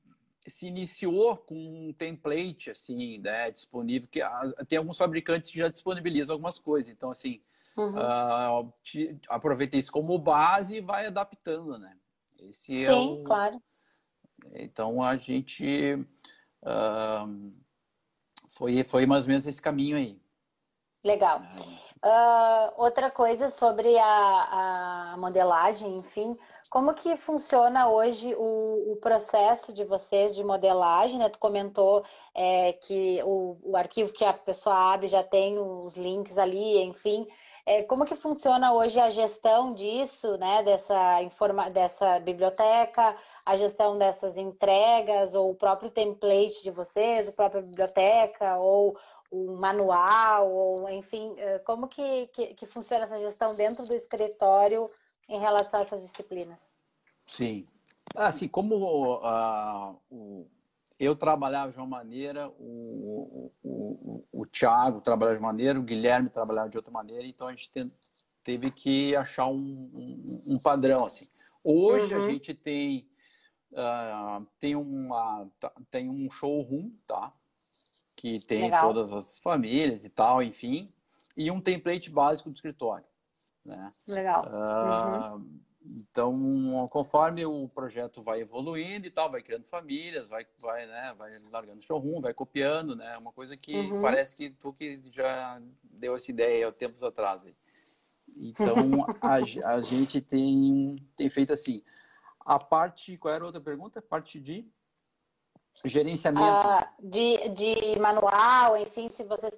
[0.50, 4.20] se iniciou com um template assim, né, disponível que
[4.68, 6.92] tem alguns fabricantes que já disponibilizam algumas coisas.
[6.92, 7.40] Então assim,
[7.76, 7.94] uhum.
[7.96, 11.96] uh, te, aproveita isso como base e vai adaptando, né?
[12.38, 13.24] Esse é Sim, é o...
[13.24, 13.62] claro.
[14.54, 15.94] Então a gente
[16.62, 17.52] uh,
[18.48, 20.20] foi foi mais ou menos esse caminho aí.
[21.02, 21.40] Legal.
[22.04, 26.36] Uh, outra coisa sobre a, a, modelagem, enfim,
[26.70, 31.18] como que funciona hoje o, o, processo de vocês de modelagem?
[31.18, 31.28] Né?
[31.30, 36.36] Tu comentou é, que o, o, arquivo que a pessoa abre já tem os links
[36.36, 37.26] ali, enfim.
[37.68, 40.62] É, como que funciona hoje a gestão disso, né?
[40.62, 47.32] Dessa, informa dessa biblioteca, a gestão dessas entregas, ou o próprio template de vocês, a
[47.32, 48.96] própria biblioteca, ou
[49.32, 54.88] o manual, ou enfim, eh, como que, que, que, funciona essa gestão dentro do escritório
[55.28, 56.72] em relação a essas disciplinas?
[57.26, 57.66] Sim.
[58.14, 58.76] Assim, como
[59.16, 60.46] uh, o,
[60.98, 65.82] eu trabalhava de uma maneira, o, o, o, o Thiago trabalhava de uma maneira, o
[65.82, 67.92] Guilherme trabalhava de outra maneira, então a gente tem,
[68.42, 71.28] teve que achar um, um, um padrão, assim.
[71.62, 72.24] Hoje uhum.
[72.24, 73.08] a gente tem,
[73.72, 77.32] uh, tem, uma, tá, tem um showroom, tá?
[78.16, 78.80] que tem Legal.
[78.80, 80.92] todas as famílias e tal, enfim,
[81.36, 83.04] e um template básico do escritório.
[83.64, 83.92] Né?
[84.06, 84.46] Legal.
[84.46, 85.60] Uh, uhum.
[85.94, 91.38] Então, conforme o projeto vai evoluindo e tal, vai criando famílias, vai, vai, né, vai
[91.50, 93.16] largando showroom, vai copiando, né?
[93.18, 94.02] Uma coisa que uhum.
[94.02, 97.46] parece que tu que já deu essa ideia há tempos atrás.
[97.46, 97.54] Aí.
[98.36, 98.66] Então,
[99.22, 99.34] a,
[99.74, 101.82] a gente tem, tem feito assim.
[102.40, 104.02] A parte, qual era a outra pergunta?
[104.02, 104.68] Parte de
[105.84, 106.46] Gerenciamento.
[106.46, 109.50] Ah, de, de manual, enfim, se você.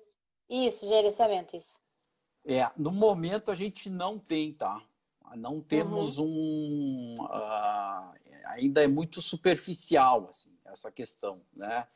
[0.48, 1.78] Isso, gerenciamento, isso.
[2.44, 4.82] É, no momento a gente não tem, tá?
[5.36, 6.26] Não temos uhum.
[6.26, 7.16] um.
[7.20, 8.12] Uh,
[8.46, 11.86] ainda é muito superficial, assim, essa questão, né?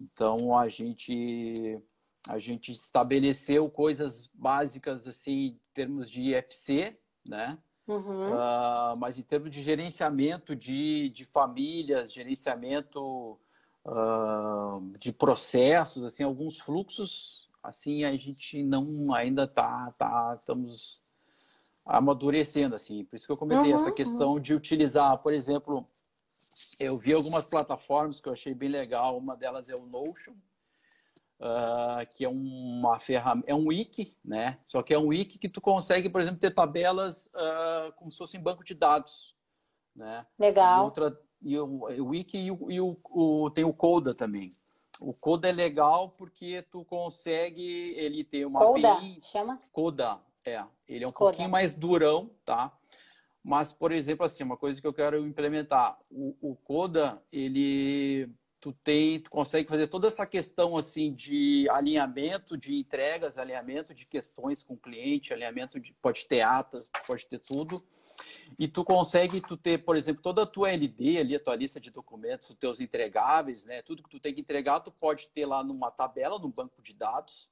[0.00, 1.82] Então a gente
[2.28, 7.58] a gente estabeleceu coisas básicas assim em termos de IFC, né?
[7.86, 8.32] Uhum.
[8.32, 13.38] Uh, mas em termos de gerenciamento de, de famílias, gerenciamento
[13.86, 21.02] uh, de processos, assim, alguns fluxos, assim, a gente não ainda tá, tá estamos
[21.88, 23.04] amadurecendo, assim.
[23.04, 24.40] Por isso que eu comentei uhum, essa questão uhum.
[24.40, 25.88] de utilizar, por exemplo,
[26.78, 29.16] eu vi algumas plataformas que eu achei bem legal.
[29.16, 30.34] Uma delas é o Notion,
[31.40, 34.58] uh, que é uma ferramenta, é um wiki, né?
[34.68, 38.18] Só que é um wiki que tu consegue, por exemplo, ter tabelas uh, como se
[38.18, 39.34] fosse em banco de dados,
[39.96, 40.26] né?
[40.38, 40.82] Legal.
[40.82, 44.54] E outra, e o, o Wiki e, o, e o, o, tem o Coda também.
[45.00, 49.60] O Coda é legal porque tu consegue, ele tem uma Coda, API, chama?
[49.72, 50.64] Coda, é.
[50.88, 52.72] Ele é um pouquinho mais durão, tá?
[53.42, 58.28] Mas, por exemplo, assim, uma coisa que eu quero implementar, o, o Coda, ele
[58.60, 64.04] tu tem, tu consegue fazer toda essa questão assim de alinhamento de entregas, alinhamento de
[64.04, 67.84] questões com o cliente, alinhamento de pode ter atas, pode ter tudo.
[68.58, 71.80] E tu consegue tu ter, por exemplo, toda a tua LD ali, a tua lista
[71.80, 73.80] de documentos, os teus entregáveis, né?
[73.82, 76.92] Tudo que tu tem que entregar, tu pode ter lá numa tabela, no banco de
[76.92, 77.48] dados.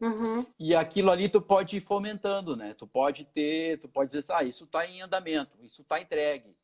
[0.00, 0.46] Uhum.
[0.58, 2.74] E aquilo ali tu pode ir fomentando, né?
[2.74, 6.56] Tu pode ter, tu pode dizer, assim, ah, isso está em andamento, isso está entregue.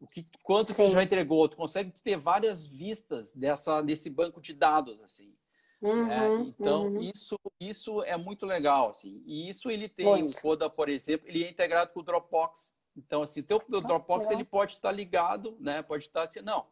[0.00, 0.82] O que, quanto Sim.
[0.84, 1.48] que tu já entregou?
[1.48, 5.34] Tu consegue ter várias vistas dessa, desse banco de dados, assim.
[5.80, 6.28] Uhum, né?
[6.46, 7.00] Então, uhum.
[7.00, 9.22] isso, isso é muito legal, assim.
[9.26, 10.38] E isso ele tem, muito.
[10.38, 12.72] o Coda, por exemplo, ele é integrado com o Dropbox.
[12.96, 15.82] Então, assim, o teu o Dropbox, ele pode estar ligado, né?
[15.82, 16.64] Pode estar assim, não,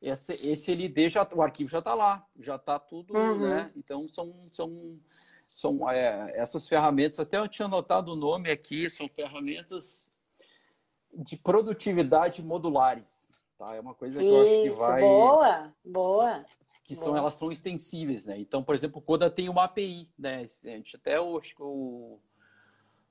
[0.00, 3.38] esse, esse ele deixa, o arquivo já está lá, já está tudo, uhum.
[3.38, 3.72] né?
[3.74, 5.00] Então, são, são,
[5.54, 10.10] são é, essas ferramentas, até eu tinha anotado o nome aqui, são ferramentas
[11.14, 13.72] de produtividade modulares, tá?
[13.72, 15.00] É uma coisa que Isso, eu acho que vai...
[15.00, 16.44] boa, boa
[16.82, 18.38] que são elas são extensíveis, né?
[18.38, 20.44] Então, por exemplo, o Coda tem uma API, né?
[20.64, 22.18] A gente até o, acho que o,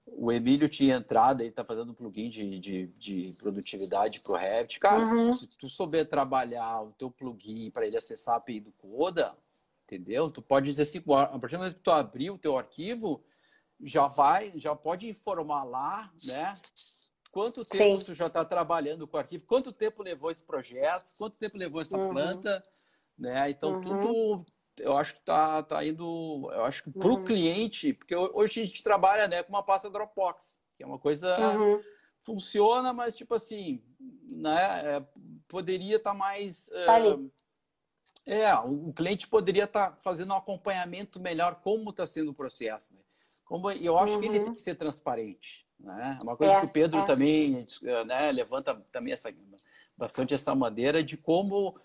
[0.06, 4.36] o Emílio tinha entrado e está fazendo um plugin de, de, de produtividade para o
[4.36, 4.80] Revit.
[4.80, 5.34] Cara, uhum.
[5.34, 9.36] se tu souber trabalhar o teu plugin para ele acessar a API do Coda,
[9.96, 10.30] entendeu?
[10.30, 13.24] Tu pode dizer assim, a partir do momento que tu abrir o teu arquivo,
[13.82, 16.54] já vai, já pode informar lá, né?
[17.32, 18.06] Quanto tempo Sim.
[18.06, 21.82] tu já está trabalhando com o arquivo, quanto tempo levou esse projeto, quanto tempo levou
[21.82, 22.10] essa uhum.
[22.10, 22.64] planta,
[23.18, 23.50] né?
[23.50, 23.82] Então, uhum.
[23.82, 24.46] tudo
[24.78, 27.24] eu acho que tá, tá indo, eu acho que para o uhum.
[27.24, 31.38] cliente, porque hoje a gente trabalha né, com uma pasta Dropbox, que é uma coisa
[31.56, 31.82] uhum.
[32.24, 33.84] funciona, mas tipo assim,
[34.24, 35.06] né, é,
[35.48, 37.20] poderia estar tá mais tá é,
[38.26, 42.94] é, o cliente poderia estar tá fazendo um acompanhamento melhor como está sendo o processo,
[42.94, 43.02] né?
[43.46, 44.20] Como eu acho uhum.
[44.20, 44.46] que ele uhum.
[44.46, 46.18] tem que ser transparente, né?
[46.20, 47.06] É uma coisa é, que o Pedro é.
[47.06, 47.66] também
[48.06, 49.34] né, levanta também essa
[49.98, 51.76] bastante essa maneira de como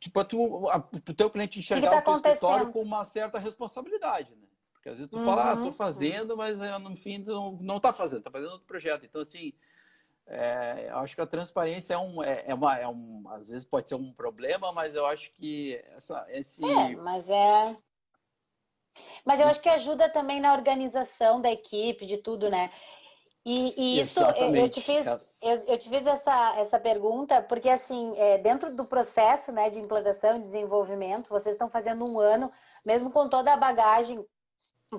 [0.00, 3.38] tipo, tu, o teu cliente enxergar que que tá o teu escritório com uma certa
[3.38, 4.48] responsabilidade, né?
[4.72, 5.72] Porque às vezes tu uhum, fala, ah, tô uhum.
[5.72, 6.36] fazendo, uhum.
[6.36, 9.06] mas eh, no fim não, não tá fazendo, tá fazendo outro projeto.
[9.06, 9.54] Então, assim,
[10.26, 13.64] é, eu acho que a transparência é um, é, é, uma, é um, às vezes
[13.64, 16.64] pode ser um problema, mas eu acho que essa, esse...
[16.64, 17.76] É, mas é...
[19.24, 22.70] Mas eu acho que ajuda também na organização da equipe, de tudo, né?
[23.44, 25.04] E, e isso, eu te fiz,
[25.42, 29.78] eu, eu, te fiz essa, essa pergunta porque, assim, é, dentro do processo né, de
[29.78, 32.50] implantação e desenvolvimento, vocês estão fazendo um ano,
[32.82, 34.24] mesmo com toda a bagagem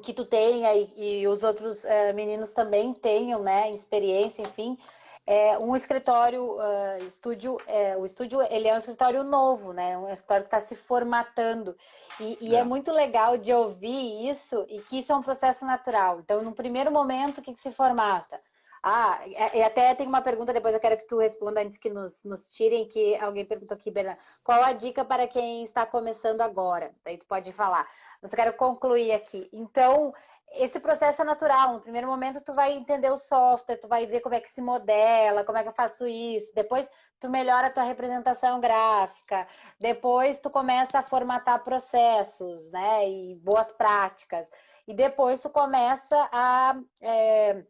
[0.04, 4.78] que tu tenha e, e os outros é, meninos também tenham, né, experiência, enfim,
[5.28, 9.98] é um escritório, uh, estúdio, é, o estúdio ele é um escritório novo, né?
[9.98, 11.76] Um escritório que está se formatando.
[12.20, 12.60] E, e é.
[12.60, 12.64] é.
[12.64, 16.20] muito legal de ouvir isso e que isso é um processo natural.
[16.20, 18.40] Então, no primeiro momento, o que, que se formata?
[18.88, 22.24] Ah, e até tem uma pergunta, depois eu quero que tu responda antes que nos,
[22.24, 24.20] nos tirem, que alguém perguntou aqui, Bernardo.
[24.44, 26.94] Qual a dica para quem está começando agora?
[27.04, 27.90] Daí tu pode falar.
[28.22, 29.50] Mas eu quero concluir aqui.
[29.52, 30.14] Então,
[30.58, 31.74] esse processo é natural.
[31.74, 34.62] No primeiro momento, tu vai entender o software, tu vai ver como é que se
[34.62, 36.54] modela, como é que eu faço isso.
[36.54, 36.90] Depois,
[37.20, 39.48] tu melhora a tua representação gráfica.
[39.80, 43.10] Depois, tu começa a formatar processos, né?
[43.10, 44.48] E boas práticas.
[44.88, 47.64] E depois, tu começa a é,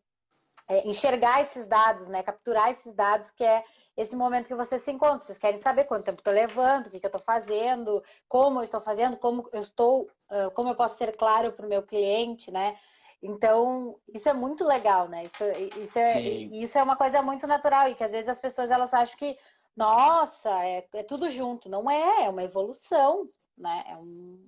[0.67, 2.23] é, enxergar esses dados, né?
[2.23, 3.63] Capturar esses dados, que é
[3.95, 5.21] esse momento que vocês se encontram.
[5.21, 8.63] Vocês querem saber quanto tempo estou levando, o que, que eu estou fazendo, como eu
[8.63, 10.09] estou fazendo, como eu estou,
[10.53, 12.77] como eu posso ser claro para o meu cliente, né?
[13.21, 15.25] Então, isso é muito legal, né?
[15.25, 15.43] Isso,
[15.81, 18.93] isso, é, isso é uma coisa muito natural e que às vezes as pessoas elas
[18.93, 19.37] acham que,
[19.75, 21.67] nossa, é, é tudo junto.
[21.67, 23.27] Não é, é uma evolução,
[23.57, 23.83] né?
[23.87, 24.45] É um,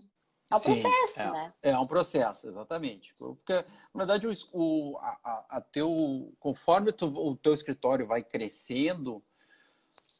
[0.51, 1.53] é um Sim, processo, é, né?
[1.61, 3.13] É um processo, exatamente.
[3.15, 9.23] Porque, na verdade, o, o a, a, teu, conforme tu, o teu escritório vai crescendo,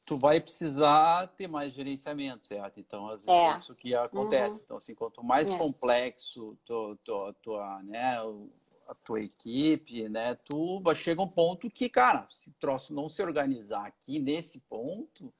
[0.08, 2.80] tu vai precisar ter mais gerenciamento, certo?
[2.80, 3.56] Então, às vezes, é.
[3.58, 4.56] isso que acontece.
[4.56, 4.64] Uhum.
[4.64, 5.58] Então, assim, quanto mais é.
[5.58, 8.18] complexo tu, tu, tua, né,
[8.88, 13.22] a tua equipe, né, tu chega um ponto que, cara, se o troço não se
[13.22, 15.34] organizar aqui nesse ponto, o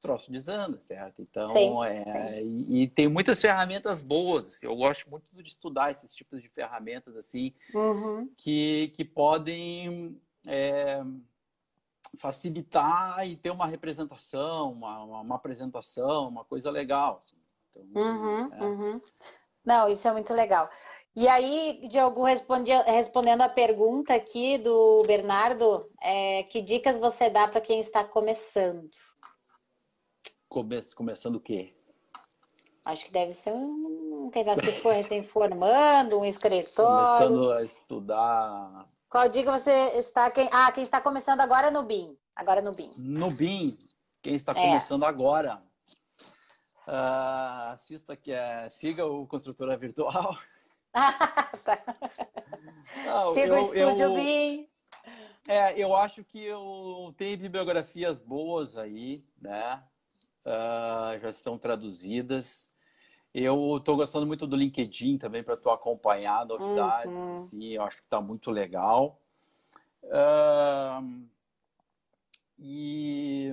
[0.00, 1.20] troço desanda, certo?
[1.20, 2.66] Então, sim, é, sim.
[2.66, 4.62] E, e, tem muitas ferramentas boas.
[4.62, 8.26] Eu gosto muito de estudar esses tipos de ferramentas, assim, uhum.
[8.38, 10.18] que, que podem...
[10.46, 11.02] É,
[12.16, 17.18] facilitar e ter uma representação, uma, uma, uma apresentação, uma coisa legal.
[17.18, 17.36] Assim.
[17.70, 18.64] Então, uhum, é.
[18.64, 19.00] uhum.
[19.64, 20.68] Não, isso é muito legal.
[21.16, 27.60] E aí, Diogo, respondendo a pergunta aqui do Bernardo, é, que dicas você dá para
[27.60, 28.90] quem está começando?
[30.48, 31.72] Come começando o quê?
[32.84, 37.06] Acho que deve ser um quem está se for recém-formando, um escritório.
[37.06, 40.28] Começando a estudar qual dica você está?
[40.28, 42.18] Quem, ah, quem está começando agora no BIM.
[42.34, 42.90] Agora no BIM.
[42.98, 43.78] No BIM.
[44.20, 44.54] Quem está é.
[44.56, 45.62] começando agora.
[46.84, 50.36] Uh, assista que é, siga o Construtora Virtual.
[50.92, 51.80] tá.
[53.06, 54.68] Não, siga eu, o Estúdio eu, BIM.
[55.46, 59.80] É, eu acho que eu tenho bibliografias boas aí, né?
[60.44, 62.68] Uh, já estão traduzidas.
[63.34, 67.18] Eu estou gostando muito do LinkedIn também para tu acompanhar novidades.
[67.18, 67.34] Uhum.
[67.34, 69.20] Assim, eu acho que está muito legal.
[70.04, 71.26] Uh,
[72.56, 73.52] e,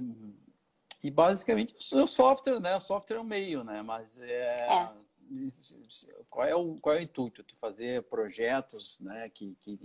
[1.04, 2.76] e basicamente o software, né?
[2.76, 3.82] O software é o meio, né?
[3.82, 4.90] Mas é, é.
[6.30, 7.44] Qual, é o, qual é o intuito?
[7.44, 9.80] Tu fazer projetos né, que, que,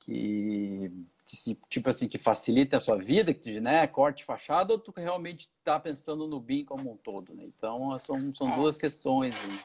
[0.00, 0.92] que,
[1.26, 4.92] que se, tipo assim, que facilitem a sua vida, que né, corte fachada, ou tu
[4.96, 7.44] realmente está pensando no BIM como um todo, né?
[7.44, 8.54] Então, são, são é.
[8.54, 9.34] duas questões.
[9.34, 9.58] Né?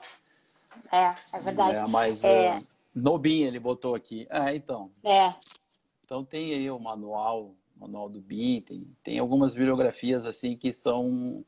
[0.91, 1.78] É, é verdade.
[1.78, 2.64] É, mas é...
[2.95, 4.28] no BIM ele botou aqui.
[4.30, 4.91] É, então.
[5.03, 5.36] É.
[6.03, 11.45] Então tem aí o manual, manual do BIM, tem, tem algumas bibliografias assim que são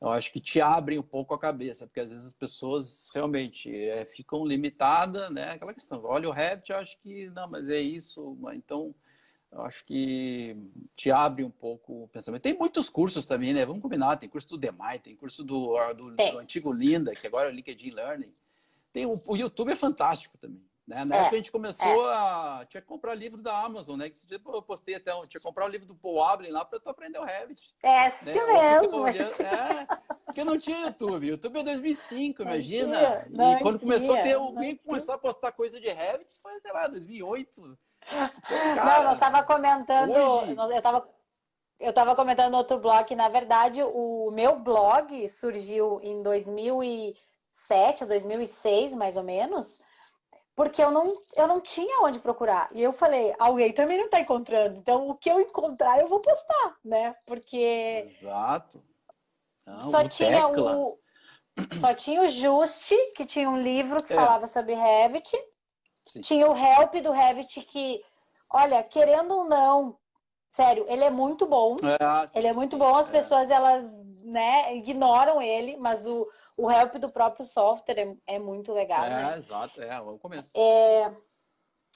[0.00, 3.72] eu acho que te abrem um pouco a cabeça, porque às vezes as pessoas realmente
[3.72, 5.52] é, ficam limitadas, né?
[5.52, 8.92] Aquela questão, olha o Revit, eu acho que não, mas é isso, então
[9.52, 10.56] eu acho que
[10.96, 12.42] te abre um pouco o pensamento.
[12.42, 13.66] Tem muitos cursos também, né?
[13.66, 17.48] Vamos combinar, tem curso do Demai, tem curso do, do, do antigo Linda, que agora
[17.48, 18.32] é o LinkedIn Learning.
[18.92, 20.62] Tem o, o YouTube é fantástico também.
[20.86, 21.04] Né?
[21.04, 22.14] Na é, época a gente começou é.
[22.14, 22.66] a.
[22.68, 24.10] Tinha que comprar livro da Amazon, né?
[24.10, 25.12] Que eu postei até.
[25.12, 27.74] Tinha que comprar o livro do Paul Ablin lá para tu aprender o Revit.
[27.82, 28.80] É, sim né?
[28.80, 29.06] mesmo.
[29.06, 29.86] É,
[30.24, 31.28] porque não tinha YouTube.
[31.28, 33.26] YouTube é 2005, não imagina.
[33.26, 36.58] Tinha, e quando tinha, começou a ter alguém começar a postar coisa de Revit, foi,
[36.60, 37.78] sei lá, 2008.
[38.10, 40.10] Cara, não, eu estava comentando.
[40.10, 40.56] Hoje...
[40.56, 41.08] Eu estava
[41.80, 48.94] eu estava comentando no outro blog, na verdade, o meu blog surgiu em 2007, 2006,
[48.94, 49.82] mais ou menos
[50.54, 52.68] porque eu não, eu não tinha onde procurar.
[52.72, 54.76] E eu falei, alguém também não está encontrando.
[54.76, 57.16] Então, o que eu encontrar, eu vou postar, né?
[57.26, 58.06] Porque.
[58.06, 58.82] Exato.
[59.66, 60.98] Não, só tinha o.
[61.78, 64.16] Só tinha o Juste, que tinha um livro que é.
[64.16, 65.36] falava sobre Revit.
[66.06, 66.20] Sim.
[66.20, 68.02] Tinha o Help do Revit, que,
[68.50, 69.96] olha, querendo ou não,
[70.52, 71.76] sério, ele é muito bom.
[71.76, 73.12] É, sim, ele é muito sim, bom, as é.
[73.12, 73.84] pessoas elas
[74.24, 79.04] né, ignoram ele, mas o, o help do próprio software é, é muito legal.
[79.04, 79.36] É, né?
[79.36, 80.52] exato, é, o começo.
[80.56, 81.14] É,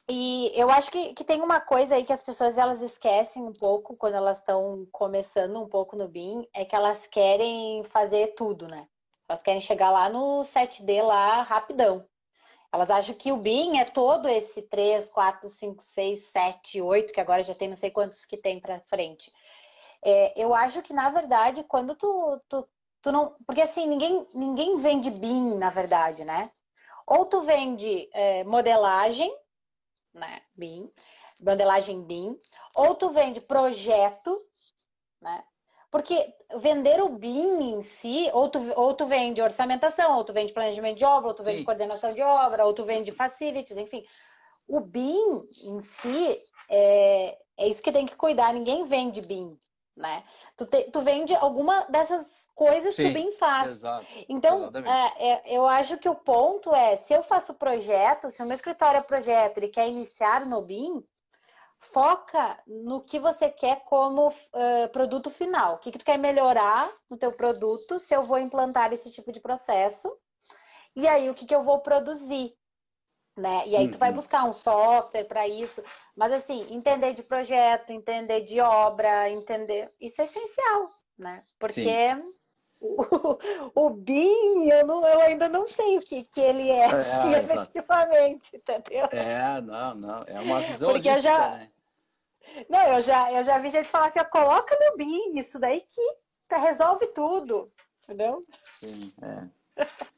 [0.08, 3.52] e eu acho que, que tem uma coisa aí que as pessoas elas esquecem um
[3.52, 8.68] pouco quando elas estão começando um pouco no BIM, é que elas querem fazer tudo,
[8.68, 8.86] né?
[9.28, 12.06] Elas querem chegar lá no 7D lá rapidão.
[12.72, 17.20] Elas acham que o BIM é todo esse 3, 4, 5, 6, 7, 8, que
[17.20, 19.32] agora já tem não sei quantos que tem para frente.
[20.04, 22.68] É, eu acho que, na verdade, quando tu, tu,
[23.02, 23.36] tu não.
[23.46, 26.50] Porque assim, ninguém, ninguém vende BIM, na verdade, né?
[27.06, 29.34] Ou tu vende é, modelagem,
[30.12, 30.42] né?
[30.54, 30.90] BIM,
[31.38, 32.38] modelagem BIM,
[32.74, 34.40] ou tu vende projeto,
[35.20, 35.44] né?
[35.90, 40.52] Porque vender o BIM em si, ou tu, ou tu vende orçamentação, ou tu vende
[40.52, 41.64] planejamento de obra, ou tu vende Sim.
[41.64, 44.04] coordenação de obra, ou tu vende facilities, enfim.
[44.66, 49.56] O BIM em si é, é isso que tem que cuidar, ninguém vende BIM
[49.96, 50.24] né?
[50.56, 53.70] Tu, te, tu vende alguma dessas coisas Sim, que o BIM faz.
[53.70, 58.42] Exato, então, é, é, eu acho que o ponto é, se eu faço projeto, se
[58.42, 61.02] o meu escritório é projeto, ele quer iniciar no BIM,
[61.78, 65.74] foca no que você quer como uh, produto final.
[65.74, 69.32] O que, que tu quer melhorar no teu produto se eu vou implantar esse tipo
[69.32, 70.10] de processo.
[70.94, 72.56] E aí, o que, que eu vou produzir
[73.36, 73.68] né?
[73.68, 74.16] E aí tu vai uhum.
[74.16, 75.82] buscar um software para isso,
[76.16, 81.42] mas assim, entender de projeto, entender de obra, entender, isso é essencial, né?
[81.58, 82.16] Porque
[82.80, 83.38] o,
[83.86, 88.56] o BIM, eu, não, eu ainda não sei o que, que ele é, é efetivamente,
[88.56, 89.08] entendeu?
[89.10, 91.70] É, não, não, é uma visão Porque eu já, né?
[92.68, 96.56] Não, eu já, eu já vi gente falar assim, coloca no BIM, isso daí que
[96.56, 97.70] resolve tudo,
[98.04, 98.40] entendeu?
[98.80, 99.84] Sim, é.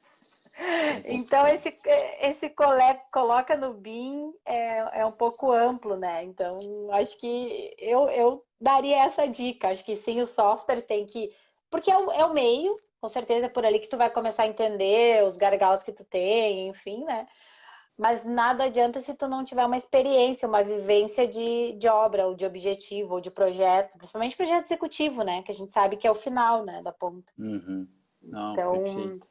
[1.05, 1.77] Então, esse,
[2.21, 2.83] esse cole,
[3.13, 6.25] coloca no BIM é, é um pouco amplo, né?
[6.25, 6.59] Então,
[6.93, 9.69] acho que eu, eu daria essa dica.
[9.69, 11.33] Acho que sim, o software tem que.
[11.71, 14.45] Porque é o, é o meio, com certeza é por ali que tu vai começar
[14.45, 17.27] a entender os gargalos que tu tem, enfim, né?
[17.97, 22.35] Mas nada adianta se tu não tiver uma experiência, uma vivência de, de obra, ou
[22.35, 25.43] de objetivo, ou de projeto, principalmente projeto executivo, né?
[25.43, 27.33] Que a gente sabe que é o final, né, da ponta.
[27.37, 27.89] Uhum.
[28.23, 29.27] Não, então, perfeito.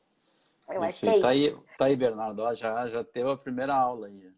[0.69, 1.55] Eu acho que é tá isso.
[1.55, 2.39] Aí, tá aí, Bernardo.
[2.41, 4.31] Ó, já, já teve a primeira aula aí.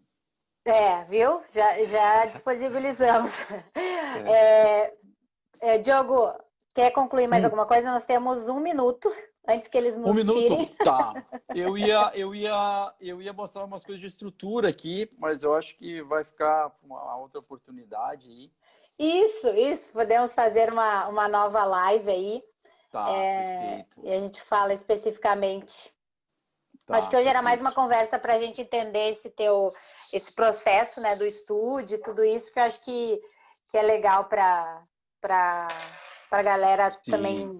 [0.66, 1.42] É, viu?
[1.52, 3.32] Já, já disponibilizamos.
[3.74, 4.32] É.
[4.32, 4.94] É,
[5.62, 6.32] é, Diogo,
[6.80, 7.48] quer concluir mais hum.
[7.48, 7.92] alguma coisa?
[7.92, 9.12] Nós temos um minuto
[9.48, 10.38] antes que eles nos um minuto?
[10.38, 10.66] tirem.
[10.78, 11.14] Tá.
[11.54, 15.76] Eu ia, eu, ia, eu ia mostrar umas coisas de estrutura aqui, mas eu acho
[15.76, 18.52] que vai ficar uma outra oportunidade aí.
[19.00, 19.92] Isso, isso.
[19.92, 22.44] Podemos fazer uma, uma nova live aí.
[22.92, 24.02] Tá, é, perfeito.
[24.04, 25.92] E a gente fala especificamente
[26.90, 29.72] Tá, Acho que hoje era mais uma conversa para a gente entender esse teu
[30.12, 33.22] esse processo né, do estúdio, tudo isso, que eu acho que,
[33.70, 35.68] que é legal para
[36.38, 37.12] a galera Sim.
[37.12, 37.58] também.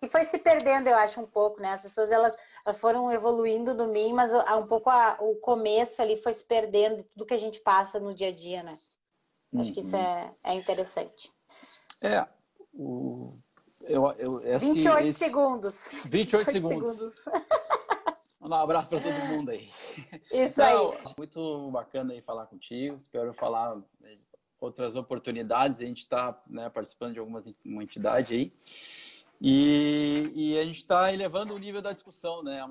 [0.00, 1.72] Que foi se perdendo, eu acho, um pouco, né?
[1.72, 2.34] As pessoas elas,
[2.64, 6.98] elas foram evoluindo do mim, mas um pouco a, o começo ali foi se perdendo
[6.98, 8.78] de tudo que a gente passa no dia a dia, né?
[9.58, 10.02] Acho que isso uhum.
[10.02, 11.32] é, é interessante.
[12.00, 12.26] É,
[12.72, 13.38] o,
[13.82, 15.18] Eu, eu, esse, 28 esse...
[15.18, 15.88] segundos.
[16.06, 16.90] 28, 28 segundos.
[16.90, 17.24] segundos.
[18.40, 19.70] Mandar um abraço para todo mundo aí.
[20.30, 20.98] Isso Não, aí.
[21.16, 22.96] Muito bacana aí falar contigo.
[22.96, 23.80] Espero falar
[24.64, 25.80] outras oportunidades.
[25.80, 28.52] A gente está né, participando de uma entidade aí.
[29.40, 32.62] E, e a gente está elevando o nível da discussão, né?